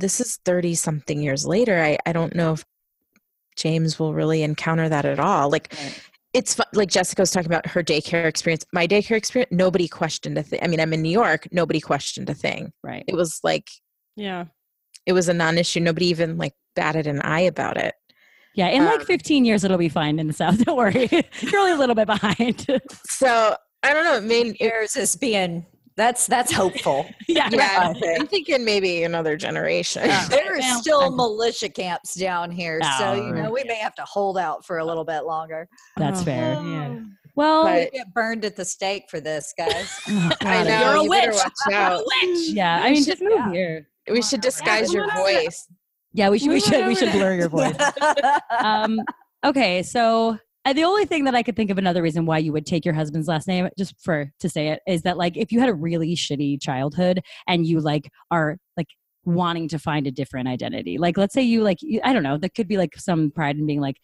[0.00, 1.80] this is thirty something years later.
[1.82, 2.64] I I don't know if
[3.56, 5.50] James will really encounter that at all.
[5.50, 6.00] Like, Right.
[6.32, 8.64] it's fu- like Jessica was talking about her daycare experience.
[8.72, 10.60] My daycare experience, nobody questioned a thing.
[10.62, 12.72] I mean, I'm in New York, nobody questioned a thing.
[12.82, 13.04] Right.
[13.06, 13.68] It was like
[14.16, 14.46] Yeah.
[15.06, 15.80] it was a non-issue.
[15.80, 17.94] Nobody even like batted an eye about it.
[18.54, 18.68] Yeah.
[18.68, 20.58] In like Um, 15 years, it'll be fine in the South.
[20.64, 21.08] Don't worry.
[21.40, 22.66] You're only a little bit behind.
[23.06, 24.16] So I don't know.
[24.16, 27.06] It made it, Years is being that's that's hopeful.
[27.28, 27.48] yeah.
[27.52, 28.20] yeah, I think.
[28.20, 30.02] I'm thinking maybe another generation.
[30.06, 30.26] Oh.
[30.30, 34.04] There are still I'm- militia camps down here, so you know we may have to
[34.04, 35.68] hold out for a little bit longer.
[35.96, 36.52] That's Oh, fair.
[36.54, 37.00] Yeah.
[37.36, 39.98] Well, But- We get burned at the stake for this, guys.
[40.08, 40.80] oh, I know.
[40.80, 41.30] You're a you witch.
[41.32, 42.48] watch You're a witch.
[42.50, 42.80] Yeah.
[42.82, 43.52] I We mean, should- just move yeah.
[43.52, 43.88] here.
[44.10, 45.66] We should disguise your voice.
[46.12, 46.48] Yeah, we should.
[46.50, 46.86] We should.
[46.88, 47.76] We should blur your voice.
[48.58, 49.00] um,
[49.44, 52.52] okay, so uh, the only thing that I could think of another reason why you
[52.52, 55.52] would take your husband's last name, just for to say it, is that like if
[55.52, 58.88] you had a really shitty childhood and you like are like
[59.24, 62.36] wanting to find a different identity, like let's say you like you, I don't know,
[62.38, 63.96] that could be like some pride in being like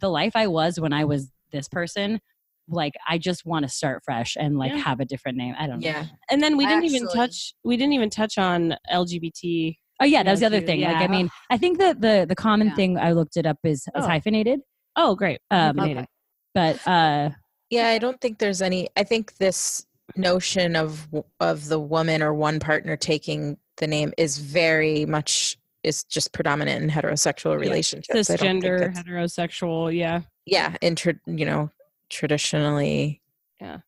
[0.00, 2.20] the life I was when I was this person.
[2.68, 4.78] Like I just want to start fresh and like Yeah.
[4.78, 5.54] have a different name.
[5.58, 5.86] I don't know.
[5.88, 6.04] Yeah.
[6.30, 9.76] And then we didn't even touch we didn't even touch on LGBT.
[10.00, 10.82] Oh yeah, that was the other too, thing.
[10.82, 12.74] Like I mean, I think that the the common Yeah.
[12.74, 14.02] thing I looked it up is, is Oh.
[14.06, 14.60] hyphenated.
[15.00, 15.40] Oh, great.
[15.50, 16.06] Um, Hyphenated.
[16.54, 17.30] But uh
[17.70, 18.88] Yeah, I don't think there's any.
[18.96, 19.86] I think this
[20.16, 21.06] notion of
[21.40, 26.82] of the woman or one partner taking the name is very much is just predominant
[26.82, 28.26] in heterosexual relationships.
[28.26, 30.22] Don't Cisgender, heterosexual, yeah.
[30.46, 31.70] yeah, in tra- you know
[32.10, 33.20] traditionally,
[33.60, 33.78] Yeah.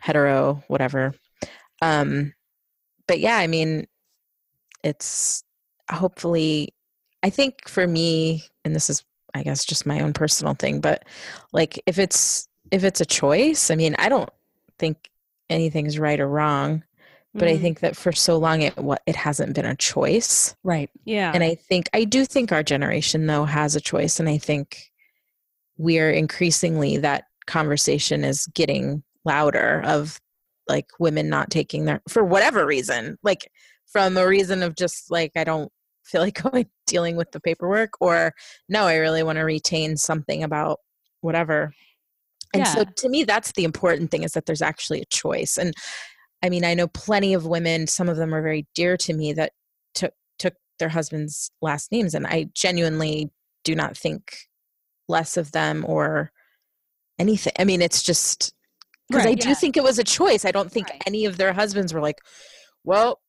[0.00, 1.14] hetero, whatever.
[1.80, 2.34] Um,
[3.08, 3.86] but yeah, I mean,
[4.84, 5.42] it's
[5.90, 6.74] hopefully.
[7.22, 9.04] I think for me, and this is,
[9.34, 11.04] I guess, just my own personal thing, but
[11.52, 14.30] like if it's if it's a choice, I mean, I don't
[14.78, 15.10] think
[15.50, 16.84] anything's right or wrong,
[17.38, 20.54] but I Mm, think that for so long it what it hasn't been a choice.
[20.62, 20.90] right.
[21.04, 21.34] yeah.
[21.34, 24.90] And I think I do think our generation though has a choice and I think
[25.76, 30.20] we're increasingly that conversation is getting louder of
[30.68, 33.50] like women not taking their for whatever reason like
[33.86, 35.70] from a reason of just like I don't
[36.04, 38.34] feel like going dealing with the paperwork or
[38.68, 40.80] no I really want to retain something about
[41.22, 41.72] whatever
[42.52, 45.72] and so to me that's the important thing is that there's actually a choice and
[46.42, 49.32] I mean I know plenty of women some of them are very dear to me
[49.34, 49.52] that
[49.94, 53.30] took took their husband's last names and I genuinely
[53.64, 54.36] do not think
[55.08, 56.30] less of them or
[57.18, 57.52] anything.
[57.58, 58.54] I mean, it's just
[59.08, 60.44] because I Right, do think it was a choice.
[60.44, 61.02] I don't think Right.
[61.06, 62.18] any of their husbands were like,
[62.84, 63.20] "Well,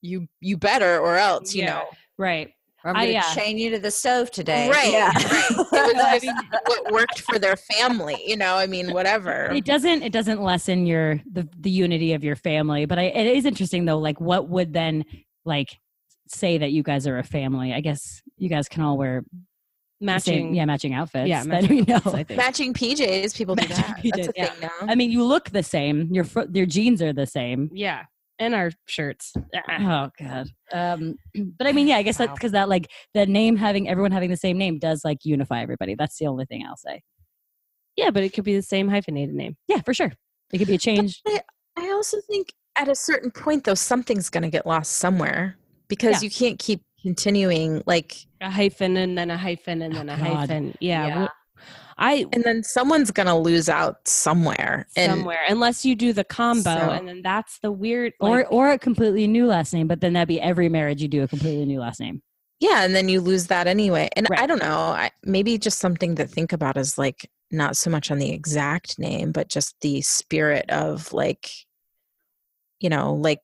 [0.00, 1.74] you you better or else," you Yeah.
[1.74, 1.90] know.
[2.18, 2.54] Right.
[2.84, 3.24] I'm going to yeah.
[3.26, 4.68] Uh, chain you to the stove today.
[4.70, 5.06] Right, Yeah.
[5.08, 5.50] right.
[5.50, 6.34] It was I mean,
[6.66, 8.56] what worked for their family, you know.
[8.56, 9.50] I mean, whatever.
[9.52, 13.36] It doesn't it doesn't lessen your the the unity of your family, but I, it
[13.36, 15.04] is interesting though like what would then
[15.44, 15.78] like
[16.28, 17.72] say that you guys are a family?
[17.72, 19.24] I guess you guys can all wear
[20.00, 20.46] matching.
[20.48, 21.28] same, yeah, matching outfits.
[21.28, 21.96] Yeah, that matching we know.
[21.96, 22.38] outfits, I think.
[22.38, 24.00] Matching PJs, people do Matching that.
[24.16, 24.46] That's a PJs, yeah.
[24.46, 24.92] thing now.
[24.92, 26.08] I mean, you look the same.
[26.12, 27.70] Your fo- your jeans are the same.
[27.72, 28.04] Yeah.
[28.42, 29.32] And our shirts.
[29.68, 30.08] Ah.
[30.18, 30.48] Oh god.
[30.72, 31.16] Um
[31.58, 34.30] but I mean, yeah, I guess that's because that like the name having everyone having
[34.30, 35.94] the same name does like unify everybody.
[35.94, 37.02] That's the only thing I'll say.
[37.96, 39.56] Yeah, but it could be the same hyphenated name.
[39.68, 40.12] Yeah, for sure.
[40.52, 41.22] It could be a change.
[41.76, 45.56] I also think at a certain point, though, something's going to get lost somewhere
[45.88, 46.26] because Yeah.
[46.26, 47.82] you can't keep continuing.
[47.86, 50.24] Like, A hyphen and then a hyphen and Oh, then a God.
[50.48, 50.74] hyphen.
[50.80, 51.06] Yeah.
[51.06, 51.28] Yeah.
[51.98, 54.86] Wh- I and then someone's going to lose out somewhere.
[54.96, 58.52] And somewhere unless you do the combo So- and then that's the weird or like,
[58.52, 61.28] or a completely new last name, but then that'd be every marriage you do a
[61.28, 62.22] completely new last name.
[62.60, 64.08] yeah, and then you lose that anyway.
[64.16, 64.76] And I don't know.
[64.76, 68.98] I, maybe just something to think about is like not so much on the exact
[68.98, 71.50] name, but just the spirit of like,
[72.80, 73.40] you know, like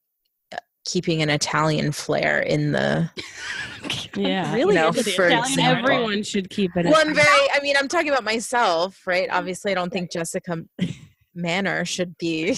[0.88, 3.10] keeping an Italian flair in the
[4.16, 4.54] yeah.
[4.54, 5.90] really know, the for Italian example.
[5.90, 6.86] Everyone should keep it.
[6.86, 10.56] one very i mean i'm talking about myself right obviously i don't think jessica
[11.34, 12.56] manor should be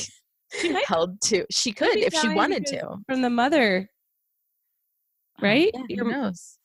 [0.86, 3.88] held to she could if she wanted to from the mother,
[5.38, 5.70] oh, right?
[5.74, 6.58] yeah, Your- who knows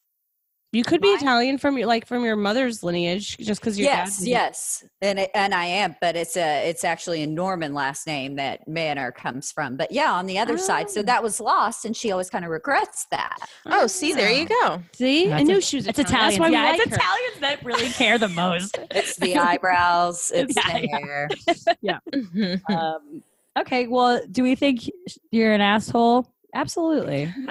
[0.75, 3.87] you could be Mine- Italian from your like from your mother's lineage, just because your
[3.89, 4.27] yes, dad.
[4.27, 8.35] yes, and it, and I am, but it's a it's actually a Norman last name
[8.35, 9.77] that Manor comes from.
[9.77, 11.03] But yeah, on the other side, so Oh.
[11.03, 13.37] that was lost, and she always kind of regrets that.
[13.67, 15.87] oh see there you go See, I knew a- she was.
[15.87, 16.29] It's Italian.
[16.29, 16.95] That's why we yeah, like it's her.
[16.97, 18.77] Italians that really care the most.
[18.91, 20.97] It's the eyebrows, it's Yeah, the yeah.
[20.99, 21.29] hair.
[22.13, 22.69] Mhm.
[22.69, 23.23] um,
[23.57, 24.89] okay, well, do we think
[25.31, 26.27] you're an asshole?
[26.55, 27.31] Absolutely.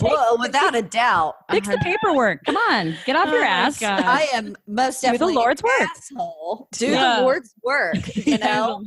[0.00, 2.42] Well, without a doubt, fix the paperwork.
[2.44, 3.78] Come on, get off Oh your ass.
[3.78, 4.02] God.
[4.02, 5.88] I am most Do the Lord's an work.
[5.90, 6.68] Asshole.
[6.72, 7.16] Do Yeah.
[7.16, 7.96] the Lord's work.
[8.26, 8.82] You know,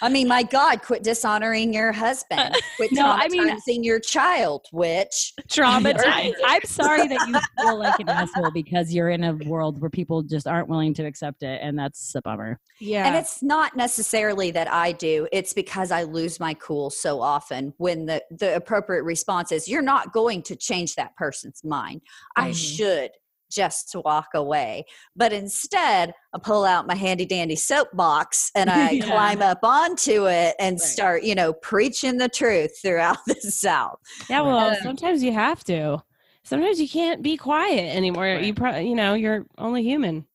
[0.00, 2.54] I mean, my God, quit dishonoring your husband.
[2.76, 6.34] Quit No, I mean- your child, which Traumatized.
[6.46, 10.22] I'm sorry that you feel like an asshole because you're in a world where people
[10.22, 12.60] just aren't willing to accept it, and that's a bummer.
[12.80, 13.06] yeah.
[13.06, 15.26] And it's not necessarily that I do.
[15.32, 19.82] It's because I lose my cool so often when the, the appropriate response is, you're
[19.82, 22.02] not going to change that person's mind.
[22.36, 22.76] I Mhm.
[22.76, 23.10] should
[23.52, 24.84] just to walk away.
[25.14, 29.04] But instead, I pull out my handy dandy soapbox and I Yeah.
[29.06, 30.88] climb up onto it and Right.
[30.88, 33.98] start, you know, preaching the truth throughout the South.
[34.28, 36.02] yeah, well, Um, sometimes you have to.
[36.44, 38.24] Sometimes you can't be quiet anymore.
[38.24, 38.44] Right.
[38.44, 40.26] You probably, you know, you're only human.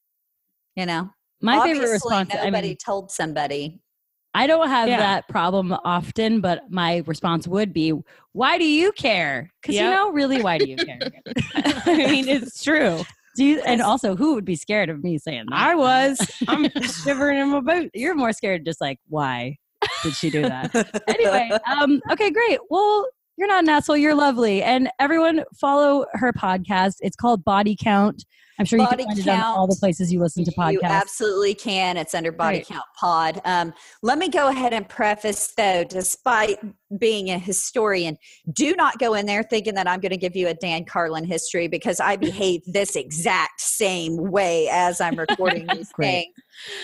[0.76, 1.10] You know,
[1.42, 2.30] My Obviously, favorite response.
[2.36, 3.82] I Nobody mean, told somebody.
[4.34, 4.98] I don't have Yeah.
[4.98, 7.94] that problem often, but my response would be,
[8.34, 9.50] "Why do you care?
[9.62, 9.84] Because Yep.
[9.84, 11.00] you know, really, why do you care?
[11.56, 13.04] I mean, it's true.
[13.36, 15.58] do you, and also, who would be scared of me saying that?
[15.60, 16.20] I was.
[16.48, 16.70] I'm
[17.04, 17.92] shivering in my boots.
[17.94, 19.58] You're more scared, just like, why
[20.04, 20.74] did she do that?
[21.08, 22.60] anyway, um, okay, great.
[22.70, 23.08] Well,
[23.38, 23.98] you're not an asshole.
[23.98, 26.96] You're lovely, and everyone follow her podcast.
[27.02, 28.26] It's called Body Count.
[28.60, 30.72] I'm sure Body you can find it on all the places you listen to podcasts.
[30.72, 31.96] You absolutely can.
[31.96, 32.68] It's under Body Right.
[32.68, 33.40] Count Pod.
[33.46, 36.58] Um, let me go ahead and preface, though, despite
[36.98, 38.18] being a historian,
[38.54, 41.24] do not go in there thinking that I'm going to give you a Dan Carlin
[41.24, 46.34] history because I behave this exact same way as I'm recording these things.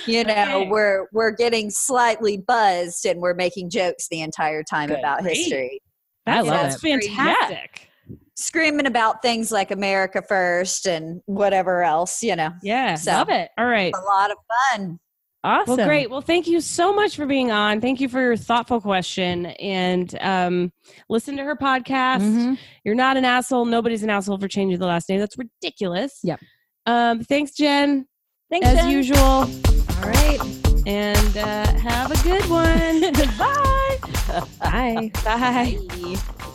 [0.06, 0.70] You know, Okay.
[0.70, 5.00] we're we're getting slightly buzzed and we're making jokes the entire time Good.
[5.00, 5.38] about Great.
[5.38, 5.82] history,
[6.28, 7.02] I That's, love that's it.
[7.02, 7.90] fantastic.
[8.36, 12.24] Screaming about things like America first and whatever else.
[12.24, 12.96] You know, Yeah.
[12.96, 13.50] So- Love it.
[13.58, 13.94] All right.
[13.94, 14.38] a lot of
[14.72, 15.00] fun.
[15.46, 15.76] Awesome.
[15.76, 16.10] Well, great.
[16.10, 17.82] Well, thank you so much for being on.
[17.82, 19.48] Thank you for your thoughtful question.
[19.48, 20.72] And um,
[21.10, 22.22] listen to her podcast.
[22.22, 22.58] Mhm.
[22.86, 23.66] You're not an asshole.
[23.66, 25.20] Nobody's an asshole for changing the last name.
[25.20, 26.20] That's ridiculous.
[26.24, 26.40] Yep.
[26.86, 28.06] Um, thanks, Jen,
[28.50, 28.90] Thanks, as Jen.
[28.90, 29.20] usual.
[29.20, 29.48] All
[30.06, 30.40] right.
[30.88, 33.12] And uh, have a good one.
[33.38, 34.42] Bye.
[34.62, 35.12] Bye.
[35.26, 36.53] Bye.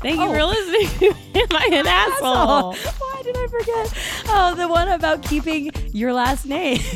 [0.00, 0.34] Thank you Oh.
[0.34, 1.12] for listening.
[1.34, 2.74] Am I an asshole?
[2.74, 4.24] Why did I forget?
[4.28, 6.78] Oh, the one about keeping your last name.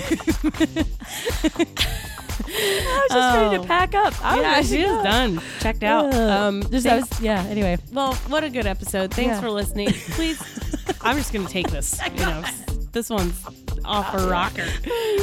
[2.53, 3.65] I was just ready to Oh.
[3.67, 4.15] pack up.
[4.25, 5.41] I yeah, she is done.
[5.61, 6.13] Checked out.
[6.15, 7.43] Um, just was, yeah.
[7.45, 9.13] Anyway, Well, what a good episode.
[9.15, 9.41] Thanks Yeah.
[9.41, 9.93] for listening.
[10.11, 10.41] Please,
[11.01, 12.01] I'm just going to take this.
[12.15, 12.43] You know,
[12.93, 13.41] this one's
[13.85, 14.67] off a rocker.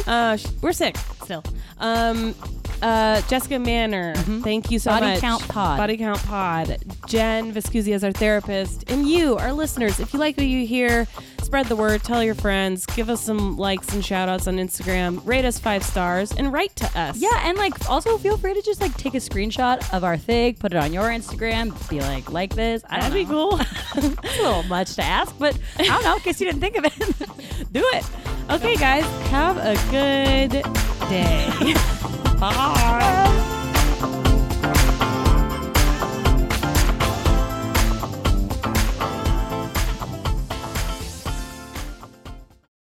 [0.08, 1.44] Uh, sh- we're sick still.
[1.80, 2.34] Um,
[2.82, 5.00] uh, Jessica Manor, thank you so Mm-hmm.
[5.00, 5.22] Body much.
[5.22, 5.78] Count Pod.
[5.78, 6.78] Body Count Pod.
[7.08, 8.90] Jen Viscusi as our therapist.
[8.90, 11.08] And you, our listeners, if you like what you hear,
[11.42, 15.26] spread the word, tell your friends, give us some likes and shout outs on Instagram,
[15.26, 17.18] rate us five stars, and write to us.
[17.18, 20.56] yeah, and like also feel free to just like take a screenshot of our thing,
[20.56, 22.84] put it on your Instagram, be like, like this.
[22.90, 23.52] I That'd be know.
[23.58, 23.60] cool.
[23.98, 26.76] It's a little much to ask, but I don't know in case you didn't think
[26.78, 26.94] of it.
[27.74, 28.06] Do it.
[28.52, 30.64] Okay, guys, have a good
[31.10, 31.74] day.
[32.40, 33.57] Bye.